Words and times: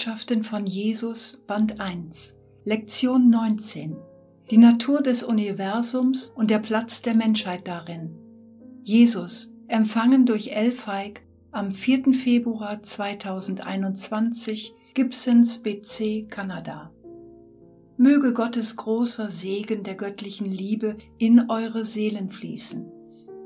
Botschaften 0.00 0.44
von 0.44 0.64
Jesus 0.64 1.42
Band 1.46 1.78
1 1.78 2.34
Lektion 2.64 3.28
19 3.28 3.98
Die 4.50 4.56
Natur 4.56 5.02
des 5.02 5.22
Universums 5.22 6.32
und 6.34 6.50
der 6.50 6.58
Platz 6.58 7.02
der 7.02 7.14
Menschheit 7.14 7.68
darin. 7.68 8.16
Jesus, 8.82 9.52
empfangen 9.68 10.24
durch 10.24 10.56
Elfeig 10.56 11.20
am 11.50 11.72
4. 11.72 12.14
Februar 12.14 12.82
2021, 12.82 14.72
Gibsons 14.94 15.58
BC, 15.58 16.30
Kanada. 16.30 16.90
Möge 17.98 18.32
Gottes 18.32 18.76
großer 18.76 19.28
Segen 19.28 19.82
der 19.82 19.96
göttlichen 19.96 20.50
Liebe 20.50 20.96
in 21.18 21.50
eure 21.50 21.84
Seelen 21.84 22.30
fließen 22.30 22.90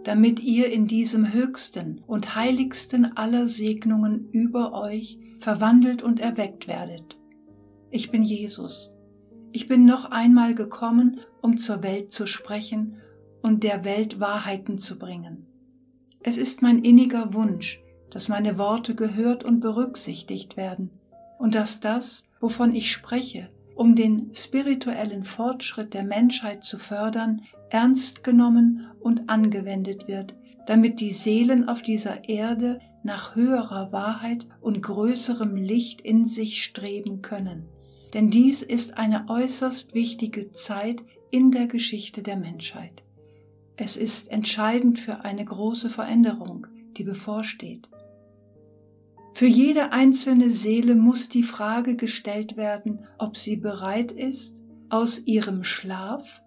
damit 0.05 0.41
ihr 0.41 0.71
in 0.71 0.87
diesem 0.87 1.33
höchsten 1.33 2.03
und 2.07 2.37
heiligsten 2.37 3.17
aller 3.17 3.49
Segnungen 3.49 4.29
über 4.33 4.75
euch 4.75 5.19
verwandelt 5.41 6.03
und 6.03 6.21
erweckt 6.21 6.69
werdet. 6.69 7.17
Ich 7.91 8.11
bin 8.11 8.23
Jesus. 8.23 8.93
Ich 9.53 9.69
bin 9.69 9.85
noch 9.85 10.11
einmal 10.11 10.55
gekommen, 10.55 11.21
um 11.41 11.57
zur 11.57 11.83
Welt 11.83 12.11
zu 12.11 12.27
sprechen 12.27 12.97
und 13.43 13.63
der 13.63 13.85
Welt 13.85 14.19
Wahrheiten 14.19 14.79
zu 14.79 14.99
bringen. 14.99 15.47
Es 16.23 16.39
ist 16.39 16.63
mein 16.63 16.79
inniger 16.81 17.35
Wunsch, 17.35 17.81
dass 18.11 18.29
meine 18.29 18.59
Worte 18.59 18.95
gehört 18.95 19.45
und 19.45 19.61
berücksichtigt 19.61 20.57
werden 20.57 20.91
und 21.39 21.55
dass 21.55 21.81
das, 21.81 22.25
wovon 22.41 22.75
ich 22.75 22.91
spreche, 22.91 23.51
um 23.75 23.95
den 23.95 24.31
spirituellen 24.35 25.25
Fortschritt 25.25 25.95
der 25.95 26.05
Menschheit 26.05 26.65
zu 26.65 26.79
fördern, 26.79 27.43
ernst 27.71 28.25
genommen 28.25 28.87
und 29.01 29.29
angewendet 29.29 30.09
wird, 30.09 30.35
damit 30.67 31.01
die 31.01 31.13
Seelen 31.13 31.69
auf 31.69 31.83
dieser 31.83 32.29
Erde 32.29 32.81
nach 33.05 33.35
höherer 33.35 33.93
Wahrheit 33.93 34.47
und 34.61 34.83
größerem 34.83 35.57
Licht 35.57 36.01
in 36.01 36.27
sich 36.27 36.65
streben 36.65 37.23
können. 37.23 37.69
Denn 38.13 38.31
dies 38.31 38.63
ist 38.63 38.97
eine 38.97 39.29
äußerst 39.29 39.95
wichtige 39.95 40.53
Zeit 40.53 41.03
in 41.31 41.51
der 41.51 41.67
Geschichte 41.67 42.23
der 42.23 42.37
Menschheit. 42.37 43.03
Es 43.77 43.97
ist 43.97 44.31
entscheidend 44.31 44.99
für 44.99 45.25
eine 45.25 45.45
große 45.45 45.91
Veränderung, 45.91 46.67
die 46.97 47.05
bevorsteht. 47.05 47.89
Für 49.35 49.47
jede 49.47 49.93
einzelne 49.93 50.51
Seele 50.51 50.95
muss 50.95 51.29
die 51.29 51.43
Frage 51.43 51.97
gestellt 51.97 52.57
werden, 52.57 53.01
ob 53.19 53.37
sie 53.37 53.57
bereit 53.57 54.13
ist, 54.13 54.57
aus 54.91 55.19
ihrem 55.27 55.65
Schlaf 55.65 56.41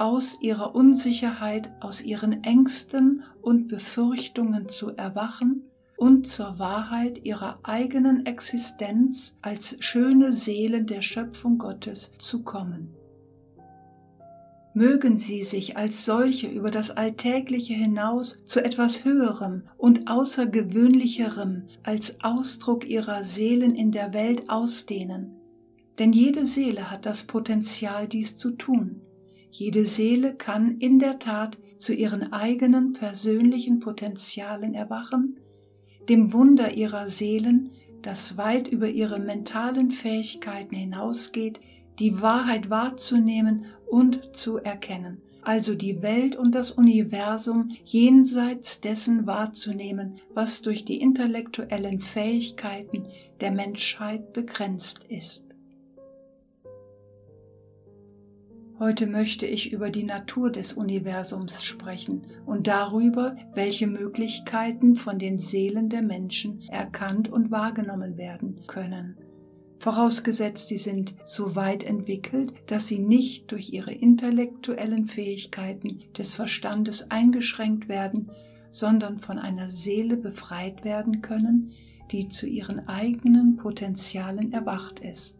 aus 0.00 0.38
ihrer 0.40 0.74
Unsicherheit, 0.74 1.70
aus 1.80 2.00
ihren 2.00 2.42
Ängsten 2.42 3.22
und 3.42 3.68
Befürchtungen 3.68 4.70
zu 4.70 4.96
erwachen 4.96 5.69
und 6.00 6.26
zur 6.26 6.58
Wahrheit 6.58 7.26
ihrer 7.26 7.58
eigenen 7.62 8.24
Existenz 8.24 9.34
als 9.42 9.76
schöne 9.80 10.32
Seelen 10.32 10.86
der 10.86 11.02
Schöpfung 11.02 11.58
Gottes 11.58 12.12
zu 12.16 12.42
kommen. 12.42 12.94
Mögen 14.72 15.18
sie 15.18 15.42
sich 15.42 15.76
als 15.76 16.06
solche 16.06 16.46
über 16.46 16.70
das 16.70 16.90
Alltägliche 16.90 17.74
hinaus 17.74 18.38
zu 18.46 18.64
etwas 18.64 19.04
Höherem 19.04 19.64
und 19.76 20.10
Außergewöhnlicherem 20.10 21.64
als 21.82 22.16
Ausdruck 22.22 22.88
ihrer 22.88 23.22
Seelen 23.22 23.74
in 23.74 23.92
der 23.92 24.14
Welt 24.14 24.48
ausdehnen, 24.48 25.36
denn 25.98 26.14
jede 26.14 26.46
Seele 26.46 26.90
hat 26.90 27.04
das 27.04 27.24
Potenzial, 27.24 28.08
dies 28.08 28.38
zu 28.38 28.52
tun. 28.52 29.02
Jede 29.50 29.84
Seele 29.84 30.34
kann 30.34 30.78
in 30.78 30.98
der 30.98 31.18
Tat 31.18 31.58
zu 31.76 31.92
ihren 31.92 32.32
eigenen 32.32 32.94
persönlichen 32.94 33.80
Potenzialen 33.80 34.72
erwachen, 34.72 35.36
dem 36.10 36.32
Wunder 36.32 36.74
ihrer 36.74 37.08
Seelen, 37.08 37.70
das 38.02 38.36
weit 38.36 38.66
über 38.66 38.88
ihre 38.88 39.20
mentalen 39.20 39.92
Fähigkeiten 39.92 40.74
hinausgeht, 40.74 41.60
die 42.00 42.20
Wahrheit 42.20 42.68
wahrzunehmen 42.68 43.66
und 43.86 44.34
zu 44.34 44.58
erkennen, 44.58 45.22
also 45.42 45.76
die 45.76 46.02
Welt 46.02 46.34
und 46.34 46.52
das 46.52 46.72
Universum 46.72 47.76
jenseits 47.84 48.80
dessen 48.80 49.28
wahrzunehmen, 49.28 50.16
was 50.34 50.62
durch 50.62 50.84
die 50.84 51.00
intellektuellen 51.00 52.00
Fähigkeiten 52.00 53.04
der 53.40 53.52
Menschheit 53.52 54.32
begrenzt 54.32 55.04
ist. 55.08 55.44
Heute 58.80 59.06
möchte 59.06 59.44
ich 59.44 59.74
über 59.74 59.90
die 59.90 60.04
Natur 60.04 60.50
des 60.50 60.72
Universums 60.72 61.62
sprechen 61.62 62.22
und 62.46 62.66
darüber, 62.66 63.36
welche 63.52 63.86
Möglichkeiten 63.86 64.96
von 64.96 65.18
den 65.18 65.38
Seelen 65.38 65.90
der 65.90 66.00
Menschen 66.00 66.62
erkannt 66.70 67.28
und 67.30 67.50
wahrgenommen 67.50 68.16
werden 68.16 68.62
können. 68.66 69.18
Vorausgesetzt, 69.80 70.68
sie 70.68 70.78
sind 70.78 71.14
so 71.26 71.56
weit 71.56 71.84
entwickelt, 71.84 72.54
dass 72.68 72.86
sie 72.86 73.00
nicht 73.00 73.52
durch 73.52 73.70
ihre 73.70 73.92
intellektuellen 73.92 75.08
Fähigkeiten 75.08 76.00
des 76.16 76.32
Verstandes 76.32 77.10
eingeschränkt 77.10 77.86
werden, 77.90 78.30
sondern 78.70 79.20
von 79.20 79.38
einer 79.38 79.68
Seele 79.68 80.16
befreit 80.16 80.86
werden 80.86 81.20
können, 81.20 81.74
die 82.12 82.30
zu 82.30 82.46
ihren 82.46 82.88
eigenen 82.88 83.58
Potenzialen 83.58 84.54
erwacht 84.54 85.00
ist. 85.00 85.39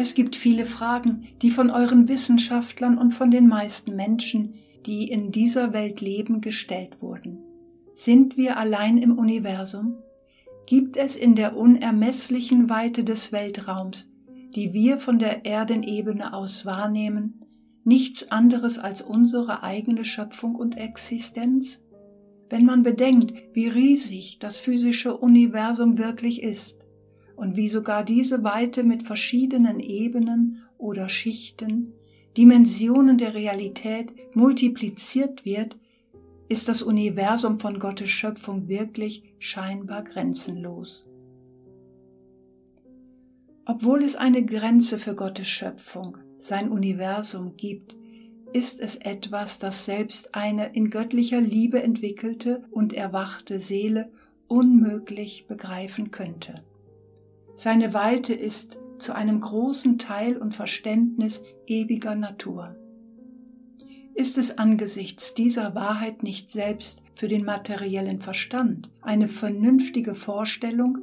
Es 0.00 0.14
gibt 0.14 0.36
viele 0.36 0.64
Fragen, 0.64 1.26
die 1.42 1.50
von 1.50 1.70
euren 1.70 2.06
Wissenschaftlern 2.06 2.98
und 2.98 3.10
von 3.10 3.32
den 3.32 3.48
meisten 3.48 3.96
Menschen, 3.96 4.54
die 4.86 5.10
in 5.10 5.32
dieser 5.32 5.72
Welt 5.72 6.00
leben, 6.00 6.40
gestellt 6.40 7.02
wurden. 7.02 7.40
Sind 7.96 8.36
wir 8.36 8.58
allein 8.58 8.98
im 8.98 9.18
Universum? 9.18 9.96
Gibt 10.66 10.96
es 10.96 11.16
in 11.16 11.34
der 11.34 11.56
unermesslichen 11.56 12.70
Weite 12.70 13.02
des 13.02 13.32
Weltraums, 13.32 14.08
die 14.54 14.72
wir 14.72 14.98
von 14.98 15.18
der 15.18 15.44
Erdenebene 15.44 16.32
aus 16.32 16.64
wahrnehmen, 16.64 17.44
nichts 17.82 18.30
anderes 18.30 18.78
als 18.78 19.02
unsere 19.02 19.64
eigene 19.64 20.04
Schöpfung 20.04 20.54
und 20.54 20.78
Existenz? 20.78 21.80
Wenn 22.48 22.64
man 22.64 22.84
bedenkt, 22.84 23.34
wie 23.52 23.66
riesig 23.66 24.38
das 24.38 24.58
physische 24.58 25.16
Universum 25.16 25.98
wirklich 25.98 26.40
ist, 26.44 26.77
und 27.38 27.56
wie 27.56 27.68
sogar 27.68 28.04
diese 28.04 28.42
Weite 28.42 28.82
mit 28.82 29.04
verschiedenen 29.04 29.78
Ebenen 29.78 30.64
oder 30.76 31.08
Schichten, 31.08 31.92
Dimensionen 32.36 33.16
der 33.16 33.32
Realität 33.32 34.12
multipliziert 34.34 35.44
wird, 35.44 35.78
ist 36.48 36.66
das 36.66 36.82
Universum 36.82 37.60
von 37.60 37.78
Gottes 37.78 38.10
Schöpfung 38.10 38.66
wirklich 38.66 39.22
scheinbar 39.38 40.02
grenzenlos. 40.02 41.06
Obwohl 43.64 44.02
es 44.02 44.16
eine 44.16 44.44
Grenze 44.44 44.98
für 44.98 45.14
Gottes 45.14 45.46
Schöpfung, 45.46 46.18
sein 46.40 46.70
Universum 46.70 47.56
gibt, 47.56 47.96
ist 48.52 48.80
es 48.80 48.96
etwas, 48.96 49.60
das 49.60 49.84
selbst 49.84 50.34
eine 50.34 50.74
in 50.74 50.90
göttlicher 50.90 51.40
Liebe 51.40 51.82
entwickelte 51.84 52.64
und 52.72 52.94
erwachte 52.94 53.60
Seele 53.60 54.10
unmöglich 54.48 55.46
begreifen 55.46 56.10
könnte. 56.10 56.64
Seine 57.58 57.92
Weite 57.92 58.34
ist 58.34 58.78
zu 58.98 59.16
einem 59.16 59.40
großen 59.40 59.98
Teil 59.98 60.36
und 60.36 60.54
Verständnis 60.54 61.42
ewiger 61.66 62.14
Natur. 62.14 62.76
Ist 64.14 64.38
es 64.38 64.58
angesichts 64.58 65.34
dieser 65.34 65.74
Wahrheit 65.74 66.22
nicht 66.22 66.52
selbst 66.52 67.02
für 67.16 67.26
den 67.26 67.44
materiellen 67.44 68.20
Verstand 68.20 68.90
eine 69.02 69.26
vernünftige 69.26 70.14
Vorstellung, 70.14 70.98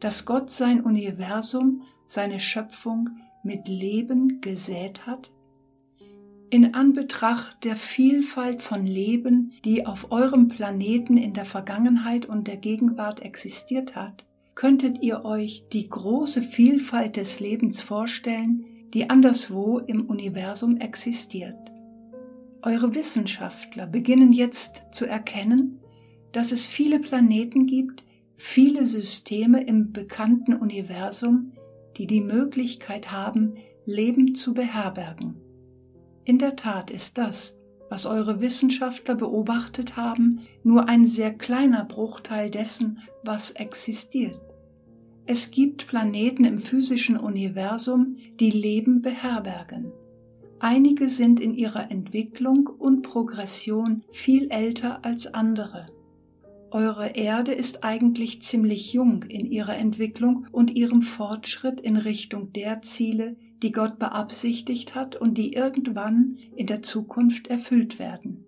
dass 0.00 0.26
Gott 0.26 0.50
sein 0.50 0.80
Universum, 0.80 1.82
seine 2.08 2.40
Schöpfung 2.40 3.10
mit 3.44 3.68
Leben 3.68 4.40
gesät 4.40 5.06
hat? 5.06 5.30
In 6.50 6.74
Anbetracht 6.74 7.62
der 7.62 7.76
Vielfalt 7.76 8.64
von 8.64 8.84
Leben, 8.84 9.52
die 9.64 9.86
auf 9.86 10.10
eurem 10.10 10.48
Planeten 10.48 11.16
in 11.16 11.32
der 11.32 11.44
Vergangenheit 11.44 12.26
und 12.26 12.48
der 12.48 12.56
Gegenwart 12.56 13.22
existiert 13.22 13.94
hat, 13.94 14.26
könntet 14.54 15.02
ihr 15.02 15.24
euch 15.24 15.64
die 15.72 15.88
große 15.88 16.42
Vielfalt 16.42 17.16
des 17.16 17.40
Lebens 17.40 17.80
vorstellen, 17.80 18.64
die 18.92 19.08
anderswo 19.08 19.78
im 19.78 20.06
Universum 20.06 20.76
existiert. 20.76 21.56
Eure 22.62 22.94
Wissenschaftler 22.94 23.86
beginnen 23.86 24.32
jetzt 24.32 24.84
zu 24.92 25.06
erkennen, 25.06 25.80
dass 26.32 26.52
es 26.52 26.66
viele 26.66 27.00
Planeten 27.00 27.66
gibt, 27.66 28.04
viele 28.36 28.86
Systeme 28.86 29.64
im 29.64 29.92
bekannten 29.92 30.54
Universum, 30.54 31.52
die 31.96 32.06
die 32.06 32.20
Möglichkeit 32.20 33.10
haben, 33.10 33.54
Leben 33.84 34.34
zu 34.34 34.54
beherbergen. 34.54 35.36
In 36.24 36.38
der 36.38 36.56
Tat 36.56 36.90
ist 36.90 37.18
das, 37.18 37.56
was 37.92 38.06
eure 38.06 38.40
Wissenschaftler 38.40 39.14
beobachtet 39.14 39.98
haben, 39.98 40.40
nur 40.64 40.88
ein 40.88 41.04
sehr 41.04 41.30
kleiner 41.30 41.84
Bruchteil 41.84 42.50
dessen, 42.50 43.00
was 43.22 43.50
existiert. 43.50 44.40
Es 45.26 45.50
gibt 45.50 45.88
Planeten 45.88 46.46
im 46.46 46.58
physischen 46.58 47.18
Universum, 47.18 48.16
die 48.40 48.50
Leben 48.50 49.02
beherbergen. 49.02 49.92
Einige 50.58 51.10
sind 51.10 51.38
in 51.38 51.52
ihrer 51.52 51.90
Entwicklung 51.90 52.66
und 52.66 53.02
Progression 53.02 54.04
viel 54.10 54.50
älter 54.50 55.04
als 55.04 55.26
andere. 55.34 55.84
Eure 56.70 57.08
Erde 57.08 57.52
ist 57.52 57.84
eigentlich 57.84 58.40
ziemlich 58.40 58.94
jung 58.94 59.24
in 59.24 59.44
ihrer 59.44 59.76
Entwicklung 59.76 60.46
und 60.50 60.70
ihrem 60.70 61.02
Fortschritt 61.02 61.78
in 61.78 61.98
Richtung 61.98 62.54
der 62.54 62.80
Ziele, 62.80 63.36
die 63.62 63.72
Gott 63.72 63.98
beabsichtigt 63.98 64.94
hat 64.94 65.16
und 65.16 65.38
die 65.38 65.54
irgendwann 65.54 66.36
in 66.56 66.66
der 66.66 66.82
Zukunft 66.82 67.46
erfüllt 67.46 67.98
werden. 67.98 68.44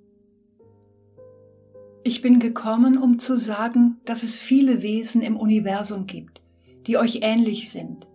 Ich 2.03 2.21
bin 2.21 2.39
gekommen, 2.39 2.99
um 2.99 3.19
zu 3.19 3.39
sagen, 3.39 3.99
dass 4.05 4.23
es 4.23 4.39
viele 4.39 4.83
Wesen 4.83 5.23
im 5.23 5.37
Universum 5.37 6.07
gibt, 6.07 6.43
die 6.87 6.99
euch 6.99 7.21
ähnlich 7.23 7.71
sind. 7.71 8.07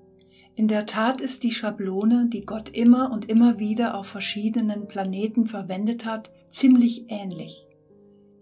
In 0.55 0.67
der 0.67 0.85
Tat 0.85 1.21
ist 1.21 1.43
die 1.43 1.51
Schablone, 1.51 2.27
die 2.27 2.45
Gott 2.45 2.69
immer 2.69 3.11
und 3.11 3.31
immer 3.31 3.59
wieder 3.59 3.97
auf 3.97 4.05
verschiedenen 4.05 4.87
Planeten 4.87 5.47
verwendet 5.47 6.05
hat, 6.05 6.29
ziemlich 6.49 7.05
ähnlich. 7.07 7.65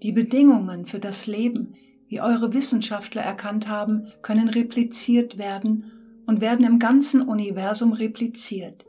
Die 0.01 0.11
Bedingungen 0.11 0.85
für 0.85 0.99
das 0.99 1.27
Leben, 1.27 1.75
wie 2.07 2.21
eure 2.21 2.53
Wissenschaftler 2.53 3.21
erkannt 3.21 3.67
haben, 3.67 4.07
können 4.21 4.49
repliziert 4.49 5.37
werden 5.37 5.91
und 6.27 6.41
werden 6.41 6.65
im 6.65 6.77
ganzen 6.77 7.21
Universum 7.23 7.93
repliziert. 7.93 8.85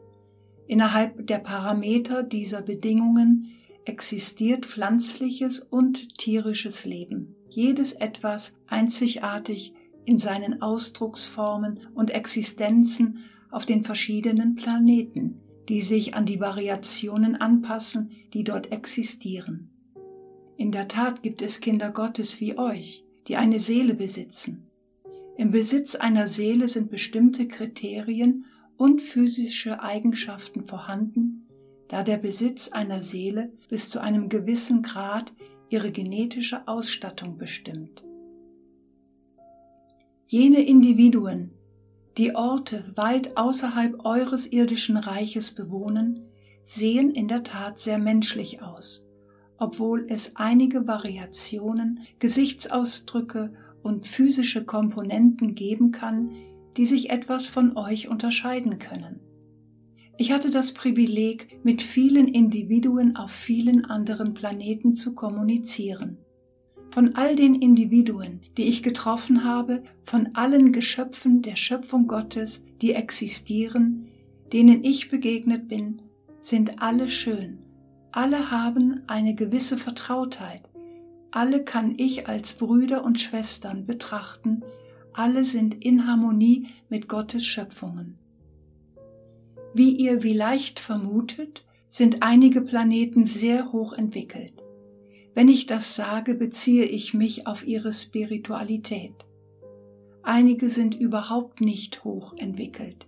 Innerhalb 0.67 1.26
der 1.26 1.38
Parameter 1.38 2.23
dieser 2.23 2.61
Bedingungen 2.61 3.52
existiert 3.87 4.67
pflanzliches 4.67 5.61
und 5.61 6.19
tierisches 6.19 6.85
Leben, 6.85 7.35
jedes 7.49 7.93
etwas 7.93 8.55
einzigartig 8.67 9.73
in 10.05 10.19
seinen 10.19 10.61
Ausdrucksformen 10.61 11.81
und 11.94 12.11
Existenzen 12.11 13.25
auf 13.50 13.64
den 13.64 13.84
verschiedenen 13.84 14.56
Planeten, 14.56 15.41
die 15.69 15.82
sich 15.82 16.14
an 16.14 16.26
die 16.26 16.41
Variationen 16.41 17.37
anpassen, 17.37 18.11
die 18.34 18.44
dort 18.44 18.73
existieren. 18.73 19.70
In 20.56 20.73
der 20.73 20.88
Tat 20.88 21.23
gibt 21.23 21.41
es 21.41 21.61
Kinder 21.61 21.91
Gottes 21.91 22.41
wie 22.41 22.58
euch, 22.58 23.05
die 23.26 23.37
eine 23.37 23.61
Seele 23.61 23.94
besitzen. 23.94 24.68
Im 25.38 25.52
Besitz 25.52 25.94
einer 25.94 26.26
Seele 26.26 26.67
sind 26.67 26.90
bestimmte 26.90 27.46
Kriterien 27.46 28.46
und 28.76 29.00
physische 29.00 29.81
Eigenschaften 29.81 30.67
vorhanden, 30.67 31.46
da 31.87 32.02
der 32.02 32.17
Besitz 32.17 32.70
einer 32.70 33.05
Seele 33.05 33.52
bis 33.69 33.88
zu 33.88 34.00
einem 34.00 34.31
gewissen 34.31 34.82
Grad 34.82 35.32
ihre 35.69 35.93
genetische 35.93 36.67
Ausstattung 36.67 37.38
bestimmt. 37.38 38.02
Jene 40.26 40.61
Individuen, 40.67 41.55
die 42.17 42.34
Orte 42.34 42.91
weit 42.96 43.37
außerhalb 43.37 44.05
eures 44.05 44.44
irdischen 44.49 44.96
Reiches 44.96 45.52
bewohnen, 45.52 46.25
sehen 46.64 47.12
in 47.12 47.29
der 47.29 47.44
Tat 47.44 47.79
sehr 47.79 47.99
menschlich 47.99 48.61
aus, 48.61 49.05
obwohl 49.56 50.05
es 50.08 50.34
einige 50.34 50.88
Variationen, 50.88 52.00
Gesichtsausdrücke 52.19 53.55
und 53.88 54.06
physische 54.06 54.64
Komponenten 54.64 55.55
geben 55.55 55.90
kann, 55.90 56.31
die 56.76 56.87
sich 56.87 57.11
etwas 57.11 57.46
von 57.46 57.76
euch 57.76 58.08
unterscheiden 58.08 58.79
können. 58.79 59.20
Ich 60.19 60.31
hatte 60.31 60.50
das 60.50 60.73
Privileg, 60.73 61.58
mit 61.64 61.81
vielen 61.81 62.29
Individuen 62.29 63.17
auf 63.17 63.31
vielen 63.31 63.85
anderen 63.85 64.35
Planeten 64.35 64.94
zu 64.94 65.14
kommunizieren. 65.14 66.19
Von 66.90 67.14
all 67.14 67.35
den 67.35 67.55
Individuen, 67.55 68.40
die 68.56 68.64
ich 68.64 68.82
getroffen 68.82 69.44
habe, 69.44 69.82
von 70.05 70.31
allen 70.34 70.73
Geschöpfen 70.73 71.43
der 71.43 71.56
Schöpfung 71.56 72.08
Gottes, 72.08 72.64
die 72.82 72.93
existieren, 72.93 74.08
denen 74.52 74.84
ich 74.84 75.11
begegnet 75.11 75.69
bin, 75.69 76.02
sind 76.41 76.82
alle 76.82 77.08
schön, 77.08 77.58
alle 78.12 78.50
haben 78.50 79.02
eine 79.06 79.34
gewisse 79.34 79.79
Vertrautheit, 79.79 80.68
alle 81.30 81.64
kann 81.64 81.94
ich 81.98 82.28
als 82.28 82.54
Brüder 82.54 83.04
und 83.04 83.20
Schwestern 83.20 83.86
betrachten, 83.86 84.62
alle 85.12 85.44
sind 85.44 85.84
in 85.84 86.06
Harmonie 86.06 86.69
mit 86.88 87.08
Gottes 87.08 87.44
Schöpfungen. 87.44 88.19
Wie 89.75 89.96
ihr 89.96 90.22
vielleicht 90.22 90.80
vermutet, 90.80 91.64
sind 91.90 92.22
einige 92.22 92.60
Planeten 92.60 93.25
sehr 93.26 93.72
hoch 93.72 93.92
entwickelt. 93.92 94.64
Wenn 95.34 95.48
ich 95.48 95.66
das 95.66 95.94
sage, 95.94 96.34
beziehe 96.34 96.84
ich 96.84 97.14
mich 97.14 97.46
auf 97.46 97.66
ihre 97.66 97.92
Spiritualität. 97.92 99.14
Einige 100.22 100.69
sind 100.69 100.94
überhaupt 100.94 101.60
nicht 101.60 102.04
hoch 102.04 102.34
entwickelt. 102.36 103.06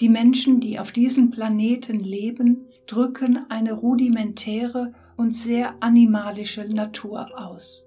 Die 0.00 0.08
Menschen, 0.08 0.60
die 0.60 0.78
auf 0.78 0.92
diesem 0.92 1.30
Planeten 1.30 2.00
leben, 2.00 2.66
drücken 2.86 3.46
eine 3.48 3.72
rudimentäre 3.72 4.92
und 5.16 5.34
sehr 5.34 5.82
animalische 5.82 6.64
Natur 6.64 7.38
aus. 7.38 7.84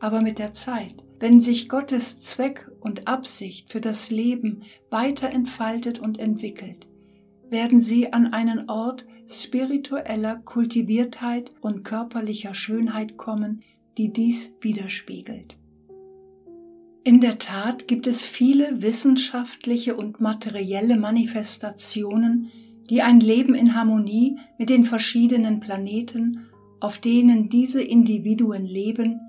Aber 0.00 0.20
mit 0.20 0.38
der 0.38 0.52
Zeit, 0.52 1.04
wenn 1.20 1.40
sich 1.40 1.68
Gottes 1.68 2.18
Zweck 2.20 2.68
und 2.80 3.06
Absicht 3.06 3.70
für 3.70 3.80
das 3.80 4.10
Leben 4.10 4.62
weiter 4.90 5.30
entfaltet 5.30 6.00
und 6.00 6.18
entwickelt, 6.18 6.88
werden 7.48 7.80
sie 7.80 8.12
an 8.12 8.32
einen 8.32 8.68
Ort 8.68 9.06
spiritueller 9.28 10.36
Kultiviertheit 10.36 11.52
und 11.60 11.84
körperlicher 11.84 12.54
Schönheit 12.54 13.16
kommen, 13.16 13.62
die 13.98 14.12
dies 14.12 14.56
widerspiegelt. 14.60 15.56
In 17.04 17.20
der 17.20 17.38
Tat 17.38 17.88
gibt 17.88 18.06
es 18.06 18.22
viele 18.22 18.80
wissenschaftliche 18.80 19.96
und 19.96 20.20
materielle 20.20 20.96
Manifestationen, 20.96 22.50
die 22.88 23.02
ein 23.02 23.20
Leben 23.20 23.54
in 23.54 23.74
Harmonie 23.74 24.38
mit 24.58 24.70
den 24.70 24.84
verschiedenen 24.84 25.60
Planeten, 25.60 26.46
auf 26.82 26.98
denen 26.98 27.48
diese 27.48 27.80
Individuen 27.82 28.66
leben, 28.66 29.20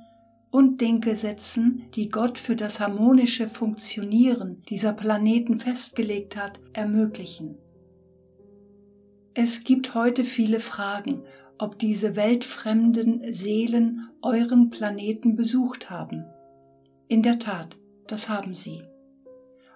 und 0.50 0.82
den 0.82 1.02
Gesetzen, 1.02 1.86
die 1.96 2.10
Gott 2.10 2.38
für 2.38 2.56
das 2.56 2.80
harmonische 2.80 3.48
Funktionieren 3.48 4.62
dieser 4.70 4.94
Planeten 4.94 5.60
festgelegt 5.60 6.38
hat, 6.38 6.60
ermöglichen. 6.74 7.58
Es 9.34 9.64
gibt 9.64 9.96
heute 9.96 10.24
viele 10.24 10.60
Fragen, 10.60 11.24
ob 11.58 11.80
diese 11.80 12.16
weltfremden 12.16 13.34
Seelen 13.34 14.10
euren 14.22 14.70
Planeten 14.70 15.36
besucht 15.36 15.90
haben. 15.90 16.24
In 17.08 17.24
der 17.24 17.40
Tat, 17.40 17.78
das 18.06 18.30
haben 18.30 18.54
sie. 18.54 18.84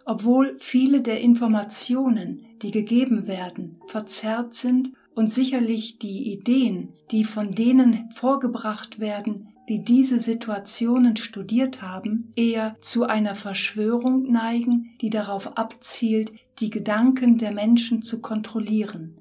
Obwohl 0.05 0.57
viele 0.59 1.01
der 1.01 1.21
Informationen, 1.21 2.45
die 2.61 2.69
gegeben 2.69 3.25
werden, 3.25 3.81
verzerrt 3.87 4.53
sind 4.53 4.91
und 5.17 5.29
sicherlich 5.29 5.99
die 5.99 6.31
Ideen, 6.31 6.93
die 7.11 7.25
von 7.25 7.51
denen 7.51 8.09
vorgebracht 8.15 8.99
werden, 8.99 9.49
die 9.67 9.83
diese 9.83 10.19
Situationen 10.21 11.17
studiert 11.17 11.81
haben, 11.81 12.31
eher 12.35 12.77
zu 12.79 13.03
einer 13.03 13.35
Verschwörung 13.35 14.31
neigen, 14.31 14.95
die 15.01 15.09
darauf 15.09 15.57
abzielt, 15.57 16.31
die 16.59 16.69
Gedanken 16.69 17.37
der 17.37 17.51
Menschen 17.51 18.01
zu 18.01 18.21
kontrollieren, 18.21 19.19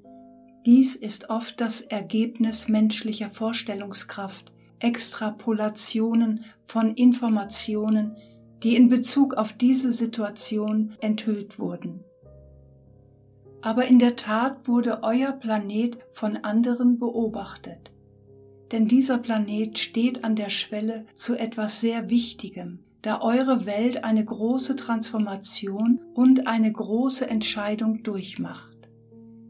dies 0.67 0.97
ist 0.97 1.29
oft 1.29 1.61
das 1.61 1.79
Ergebnis 1.79 2.67
menschlicher 2.67 3.29
Vorstellungskraft, 3.29 4.51
Extrapolationen 4.79 6.43
von 6.65 6.93
Informationen, 6.95 8.17
die 8.63 8.75
in 8.75 8.89
Bezug 8.89 9.35
auf 9.35 9.53
diese 9.53 9.93
Situation 9.93 10.97
enthüllt 10.99 11.57
wurden. 11.57 12.03
Aber 13.67 13.85
in 13.85 13.99
der 13.99 14.15
Tat 14.15 14.69
wurde 14.69 15.03
euer 15.03 15.33
Planet 15.33 15.97
von 16.13 16.37
anderen 16.37 16.99
beobachtet. 16.99 17.91
Denn 18.71 18.87
dieser 18.87 19.17
Planet 19.17 19.77
steht 19.77 20.23
an 20.23 20.37
der 20.37 20.49
Schwelle 20.49 21.05
zu 21.15 21.35
etwas 21.35 21.81
sehr 21.81 22.09
Wichtigem, 22.09 22.79
da 23.01 23.19
eure 23.19 23.65
Welt 23.65 24.05
eine 24.05 24.23
große 24.23 24.77
Transformation 24.77 25.99
und 26.13 26.47
eine 26.47 26.71
große 26.71 27.29
Entscheidung 27.29 28.03
durchmacht. 28.03 28.77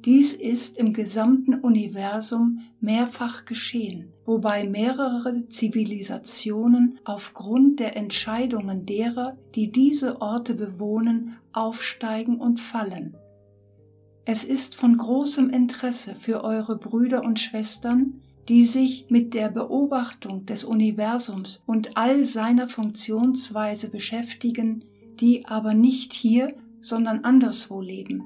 Dies 0.03 0.33
ist 0.33 0.77
im 0.79 0.93
gesamten 0.93 1.53
Universum 1.53 2.61
mehrfach 2.79 3.45
geschehen, 3.45 4.13
wobei 4.25 4.67
mehrere 4.67 5.47
Zivilisationen 5.49 6.97
aufgrund 7.03 7.79
der 7.79 7.95
Entscheidungen 7.95 8.87
derer, 8.87 9.37
die 9.53 9.71
diese 9.71 10.21
Orte 10.21 10.55
bewohnen, 10.55 11.37
aufsteigen 11.53 12.39
und 12.39 12.59
fallen. 12.59 13.15
Es 14.29 14.43
ist 14.43 14.75
von 14.75 14.97
großem 14.97 15.49
Interesse 15.51 16.13
für 16.13 16.43
eure 16.43 16.77
Brüder 16.77 17.23
und 17.23 17.39
Schwestern, 17.39 18.19
die 18.49 18.65
sich 18.65 19.05
mit 19.07 19.33
der 19.33 19.47
Beobachtung 19.47 20.45
des 20.45 20.65
Universums 20.65 21.63
und 21.65 21.95
all 21.95 22.25
seiner 22.25 22.67
Funktionsweise 22.67 23.89
beschäftigen, 23.89 24.83
die 25.21 25.45
aber 25.45 25.73
nicht 25.73 26.11
hier, 26.11 26.53
sondern 26.81 27.23
anderswo 27.23 27.79
leben. 27.79 28.21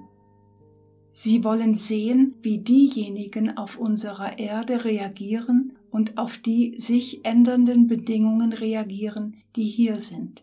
Sie 1.13 1.43
wollen 1.43 1.75
sehen, 1.75 2.34
wie 2.41 2.58
diejenigen 2.58 3.55
auf 3.55 3.77
unserer 3.77 4.39
Erde 4.39 4.84
reagieren 4.84 5.74
und 5.91 6.17
auf 6.17 6.39
die 6.39 6.79
sich 6.79 7.24
ändernden 7.25 7.86
Bedingungen 7.86 8.53
reagieren, 8.53 9.36
die 9.55 9.70
hier 9.70 10.00
sind. 10.00 10.41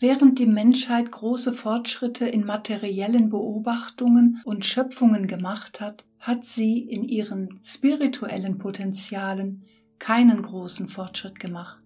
Während 0.00 0.38
die 0.38 0.46
Menschheit 0.46 1.12
große 1.12 1.52
Fortschritte 1.52 2.26
in 2.26 2.44
materiellen 2.44 3.30
Beobachtungen 3.30 4.40
und 4.44 4.66
Schöpfungen 4.66 5.26
gemacht 5.28 5.80
hat, 5.80 6.04
hat 6.18 6.44
sie 6.44 6.78
in 6.78 7.04
ihren 7.04 7.60
spirituellen 7.62 8.58
Potenzialen 8.58 9.62
keinen 9.98 10.42
großen 10.42 10.88
Fortschritt 10.88 11.38
gemacht. 11.38 11.82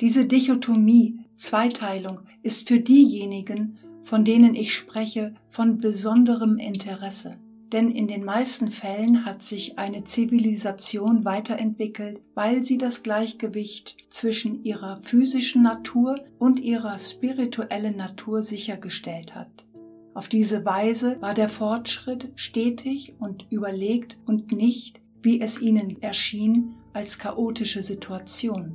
Diese 0.00 0.26
Dichotomie, 0.26 1.20
Zweiteilung 1.36 2.22
ist 2.42 2.66
für 2.66 2.80
diejenigen, 2.80 3.78
von 4.04 4.24
denen 4.24 4.54
ich 4.54 4.74
spreche, 4.74 5.34
von 5.48 5.78
besonderem 5.78 6.58
Interesse. 6.58 7.36
Denn 7.72 7.90
in 7.90 8.06
den 8.06 8.22
meisten 8.22 8.70
Fällen 8.70 9.24
hat 9.24 9.42
sich 9.42 9.78
eine 9.78 10.04
Zivilisation 10.04 11.24
weiterentwickelt, 11.24 12.20
weil 12.34 12.62
sie 12.62 12.76
das 12.76 13.02
Gleichgewicht 13.02 13.96
zwischen 14.10 14.62
ihrer 14.62 15.00
physischen 15.02 15.62
Natur 15.62 16.20
und 16.38 16.60
ihrer 16.60 16.98
spirituellen 16.98 17.96
Natur 17.96 18.42
sichergestellt 18.42 19.34
hat. 19.34 19.64
Auf 20.12 20.28
diese 20.28 20.66
Weise 20.66 21.16
war 21.22 21.32
der 21.32 21.48
Fortschritt 21.48 22.30
stetig 22.34 23.14
und 23.18 23.46
überlegt 23.48 24.18
und 24.26 24.52
nicht, 24.52 25.00
wie 25.22 25.40
es 25.40 25.58
ihnen 25.58 26.02
erschien, 26.02 26.74
als 26.92 27.18
chaotische 27.18 27.82
Situation. 27.82 28.74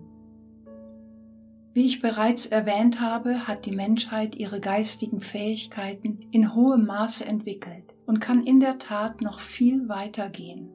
Wie 1.75 1.85
ich 1.85 2.01
bereits 2.01 2.47
erwähnt 2.47 2.99
habe, 2.99 3.47
hat 3.47 3.67
die 3.67 3.75
Menschheit 3.75 4.35
ihre 4.35 4.59
geistigen 4.59 5.21
Fähigkeiten 5.21 6.21
in 6.31 6.55
hohem 6.55 6.87
Maße 6.87 7.23
entwickelt 7.23 7.86
und 8.07 8.19
kann 8.19 8.43
in 8.43 8.59
der 8.59 8.79
Tat 8.79 9.21
noch 9.21 9.39
viel 9.39 9.87
weiter 9.89 10.29
gehen. 10.29 10.69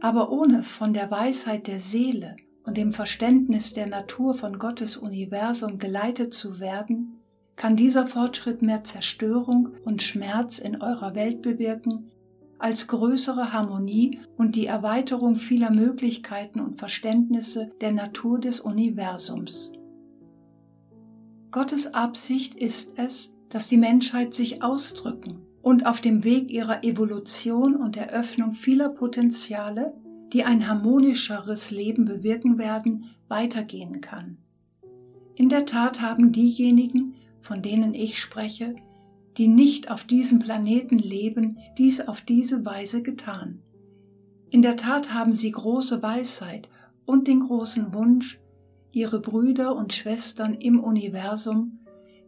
Aber 0.00 0.30
ohne 0.30 0.62
von 0.62 0.92
der 0.92 1.10
Weisheit 1.10 1.66
der 1.66 1.80
Seele 1.80 2.36
und 2.64 2.76
dem 2.76 2.92
Verständnis 2.92 3.72
der 3.72 3.86
Natur 3.86 4.34
von 4.34 4.58
Gottes 4.58 4.96
Universum 4.96 5.78
geleitet 5.78 6.34
zu 6.34 6.60
werden, 6.60 7.18
kann 7.56 7.76
dieser 7.76 8.06
Fortschritt 8.06 8.62
mehr 8.62 8.84
Zerstörung 8.84 9.70
und 9.84 10.02
Schmerz 10.02 10.58
in 10.58 10.80
eurer 10.80 11.14
Welt 11.14 11.42
bewirken, 11.42 12.10
als 12.58 12.86
größere 12.88 13.52
Harmonie 13.52 14.20
und 14.36 14.54
die 14.54 14.66
Erweiterung 14.66 15.36
vieler 15.36 15.70
Möglichkeiten 15.70 16.60
und 16.60 16.78
Verständnisse 16.78 17.72
der 17.80 17.92
Natur 17.92 18.38
des 18.38 18.60
Universums. 18.60 19.72
Gottes 21.50 21.92
Absicht 21.94 22.54
ist 22.54 22.92
es, 22.96 23.32
dass 23.48 23.68
die 23.68 23.76
Menschheit 23.76 24.32
sich 24.34 24.62
ausdrücken 24.62 25.46
und 25.62 25.86
auf 25.86 26.00
dem 26.00 26.24
Weg 26.24 26.50
ihrer 26.50 26.84
Evolution 26.84 27.76
und 27.76 27.96
Eröffnung 27.96 28.54
vieler 28.54 28.88
Potenziale, 28.88 29.94
die 30.32 30.44
ein 30.44 30.68
harmonischeres 30.68 31.70
Leben 31.70 32.04
bewirken 32.04 32.58
werden, 32.58 33.04
weitergehen 33.28 34.00
kann. 34.00 34.38
In 35.36 35.48
der 35.48 35.64
Tat 35.64 36.00
haben 36.00 36.32
diejenigen, 36.32 37.14
von 37.40 37.62
denen 37.62 37.94
ich 37.94 38.20
spreche, 38.20 38.74
die 39.38 39.48
nicht 39.48 39.90
auf 39.90 40.04
diesem 40.04 40.40
Planeten 40.40 40.98
leben, 40.98 41.58
dies 41.78 42.06
auf 42.06 42.20
diese 42.20 42.66
Weise 42.66 43.02
getan. 43.02 43.62
In 44.50 44.60
der 44.60 44.76
Tat 44.76 45.14
haben 45.14 45.34
sie 45.34 45.50
große 45.50 46.02
Weisheit 46.02 46.68
und 47.06 47.28
den 47.28 47.40
großen 47.40 47.94
Wunsch, 47.94 48.38
ihre 48.92 49.20
Brüder 49.20 49.74
und 49.74 49.94
Schwestern 49.94 50.52
im 50.54 50.80
Universum, 50.80 51.78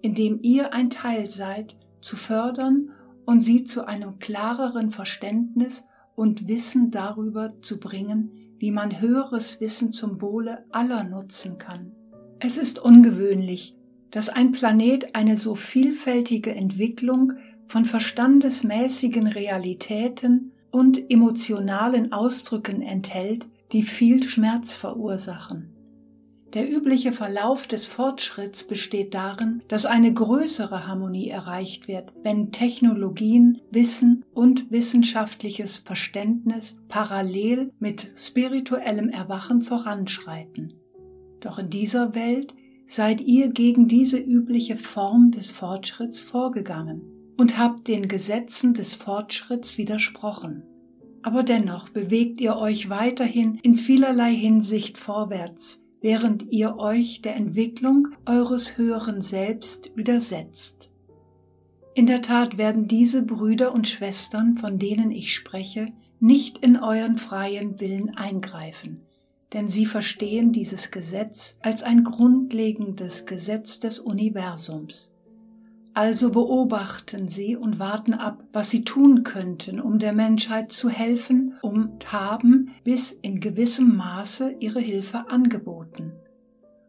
in 0.00 0.14
dem 0.14 0.38
ihr 0.42 0.72
ein 0.72 0.88
Teil 0.88 1.28
seid, 1.30 1.76
zu 2.00 2.16
fördern 2.16 2.90
und 3.26 3.42
sie 3.42 3.64
zu 3.64 3.86
einem 3.86 4.18
klareren 4.18 4.90
Verständnis 4.90 5.84
und 6.14 6.48
Wissen 6.48 6.90
darüber 6.90 7.60
zu 7.60 7.80
bringen, 7.80 8.30
wie 8.58 8.70
man 8.70 9.00
höheres 9.00 9.60
Wissen 9.60 9.92
zum 9.92 10.20
Wohle 10.20 10.64
aller 10.70 11.04
nutzen 11.04 11.58
kann. 11.58 11.92
Es 12.38 12.56
ist 12.56 12.78
ungewöhnlich, 12.78 13.76
dass 14.10 14.28
ein 14.28 14.52
Planet 14.52 15.14
eine 15.14 15.36
so 15.36 15.54
vielfältige 15.54 16.54
Entwicklung 16.54 17.32
von 17.66 17.84
verstandesmäßigen 17.84 19.26
Realitäten 19.26 20.52
und 20.70 21.10
emotionalen 21.10 22.12
Ausdrücken 22.12 22.82
enthält, 22.82 23.46
die 23.72 23.82
viel 23.82 24.22
Schmerz 24.28 24.74
verursachen. 24.74 25.73
Der 26.54 26.72
übliche 26.72 27.10
Verlauf 27.10 27.66
des 27.66 27.84
Fortschritts 27.84 28.62
besteht 28.62 29.12
darin, 29.12 29.62
dass 29.66 29.86
eine 29.86 30.14
größere 30.14 30.86
Harmonie 30.86 31.28
erreicht 31.28 31.88
wird, 31.88 32.12
wenn 32.22 32.52
Technologien, 32.52 33.60
Wissen 33.72 34.24
und 34.32 34.70
wissenschaftliches 34.70 35.78
Verständnis 35.78 36.76
parallel 36.88 37.72
mit 37.80 38.12
spirituellem 38.16 39.08
Erwachen 39.08 39.62
voranschreiten. 39.62 40.74
Doch 41.40 41.58
in 41.58 41.70
dieser 41.70 42.14
Welt 42.14 42.54
seid 42.86 43.20
ihr 43.20 43.48
gegen 43.48 43.88
diese 43.88 44.18
übliche 44.18 44.76
Form 44.76 45.32
des 45.32 45.50
Fortschritts 45.50 46.20
vorgegangen 46.20 47.02
und 47.36 47.58
habt 47.58 47.88
den 47.88 48.06
Gesetzen 48.06 48.74
des 48.74 48.94
Fortschritts 48.94 49.76
widersprochen. 49.76 50.62
Aber 51.22 51.42
dennoch 51.42 51.88
bewegt 51.88 52.40
ihr 52.40 52.56
euch 52.56 52.90
weiterhin 52.90 53.58
in 53.62 53.76
vielerlei 53.76 54.32
Hinsicht 54.32 54.98
vorwärts, 54.98 55.83
während 56.04 56.52
ihr 56.52 56.76
euch 56.76 57.22
der 57.22 57.34
Entwicklung 57.34 58.08
eures 58.26 58.76
höheren 58.76 59.22
Selbst 59.22 59.90
widersetzt. 59.94 60.90
In 61.94 62.06
der 62.06 62.20
Tat 62.20 62.58
werden 62.58 62.88
diese 62.88 63.22
Brüder 63.22 63.72
und 63.72 63.88
Schwestern, 63.88 64.58
von 64.58 64.78
denen 64.78 65.10
ich 65.10 65.34
spreche, 65.34 65.94
nicht 66.20 66.58
in 66.58 66.76
euren 66.76 67.16
freien 67.16 67.80
Willen 67.80 68.14
eingreifen, 68.18 69.00
denn 69.54 69.70
sie 69.70 69.86
verstehen 69.86 70.52
dieses 70.52 70.90
Gesetz 70.90 71.56
als 71.62 71.82
ein 71.82 72.04
grundlegendes 72.04 73.24
Gesetz 73.24 73.80
des 73.80 73.98
Universums. 73.98 75.10
Also 75.96 76.32
beobachten 76.32 77.28
sie 77.28 77.56
und 77.56 77.78
warten 77.78 78.14
ab, 78.14 78.42
was 78.52 78.68
sie 78.68 78.82
tun 78.82 79.22
könnten, 79.22 79.80
um 79.80 80.00
der 80.00 80.12
Menschheit 80.12 80.72
zu 80.72 80.88
helfen 80.88 81.54
und 81.62 82.12
haben 82.12 82.72
bis 82.82 83.12
in 83.12 83.38
gewissem 83.38 83.96
Maße 83.96 84.56
ihre 84.58 84.80
Hilfe 84.80 85.30
angeboten, 85.30 86.12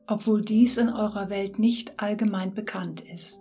obwohl 0.08 0.42
dies 0.42 0.78
in 0.78 0.90
eurer 0.90 1.30
Welt 1.30 1.60
nicht 1.60 1.94
allgemein 1.98 2.56
bekannt 2.56 3.04
ist. 3.14 3.40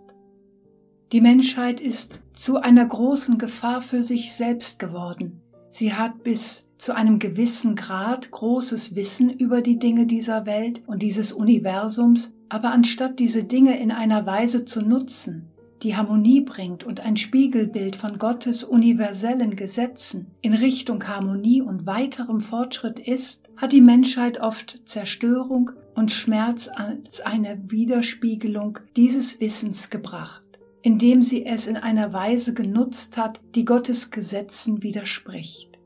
Die 1.11 1.21
Menschheit 1.21 1.81
ist 1.81 2.21
zu 2.35 2.57
einer 2.57 2.85
großen 2.85 3.39
Gefahr 3.39 3.81
für 3.81 4.03
sich 4.03 4.33
selbst 4.33 4.77
geworden. 4.77 5.41
Sie 5.71 5.93
hat 5.93 6.23
bis 6.23 6.63
zu 6.77 6.95
einem 6.95 7.17
gewissen 7.17 7.75
Grad 7.75 8.29
großes 8.29 8.95
Wissen 8.95 9.31
über 9.31 9.63
die 9.63 9.79
Dinge 9.79 10.05
dieser 10.05 10.45
Welt 10.45 10.83
und 10.85 11.01
dieses 11.01 11.33
Universums, 11.33 12.35
aber 12.49 12.71
anstatt 12.71 13.17
diese 13.17 13.45
Dinge 13.45 13.79
in 13.79 13.91
einer 13.91 14.27
Weise 14.27 14.65
zu 14.65 14.83
nutzen, 14.83 15.51
die 15.85 15.95
Harmonie 15.95 16.41
bringt 16.41 16.83
und 16.83 17.01
ein 17.01 17.15
Spiegelbild 17.15 17.95
von 17.95 18.17
Gottes 18.17 18.63
universellen 18.63 19.55
Gesetzen 19.55 20.31
in 20.41 20.55
Richtung 20.55 21.07
Harmonie 21.07 21.61
und 21.61 21.85
weiterem 21.85 22.39
Fortschritt 22.39 22.97
ist, 22.97 23.43
hat 23.55 23.71
die 23.71 23.81
Menschheit 23.81 24.41
oft 24.41 24.81
Zerstörung 24.87 25.69
und 25.93 26.11
Schmerz 26.11 26.67
als 26.73 27.21
eine 27.21 27.69
Widerspiegelung 27.69 28.79
dieses 28.95 29.39
Wissens 29.39 29.91
gebracht, 29.91 30.41
indem 30.81 31.21
sie 31.21 31.45
es 31.45 31.67
in 31.67 31.77
einer 31.77 32.11
Weise 32.13 32.55
genutzt 32.55 33.15
hat, 33.15 33.39
die 33.53 33.63
Gottes 33.63 34.09
Gesetzen 34.09 34.81
widerspricht. 34.81 35.77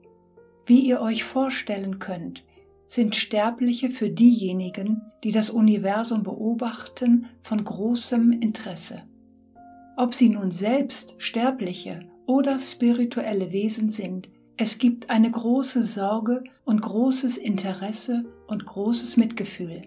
Wie 0.65 0.79
ihr 0.79 1.01
euch 1.01 1.25
vorstellen 1.25 1.99
könnt, 1.99 2.45
sind 2.87 3.17
Sterbliche 3.17 3.89
für 3.89 4.09
diejenigen, 4.09 5.01
die 5.25 5.33
das 5.33 5.49
Universum 5.49 6.23
beobachten, 6.23 7.27
von 7.43 7.61
großem 7.61 8.31
Interesse. 8.31 9.03
Ob 9.99 10.15
sie 10.15 10.29
nun 10.29 10.49
selbst 10.49 11.15
Sterbliche 11.17 11.99
oder 12.25 12.57
spirituelle 12.57 13.51
Wesen 13.51 13.89
sind, 13.89 14.29
es 14.55 14.77
gibt 14.77 15.09
eine 15.09 15.29
große 15.29 15.83
Sorge 15.83 16.45
und 16.63 16.81
großes 16.81 17.35
Interesse 17.35 18.23
und 18.47 18.65
großes 18.65 19.17
Mitgefühl. 19.17 19.81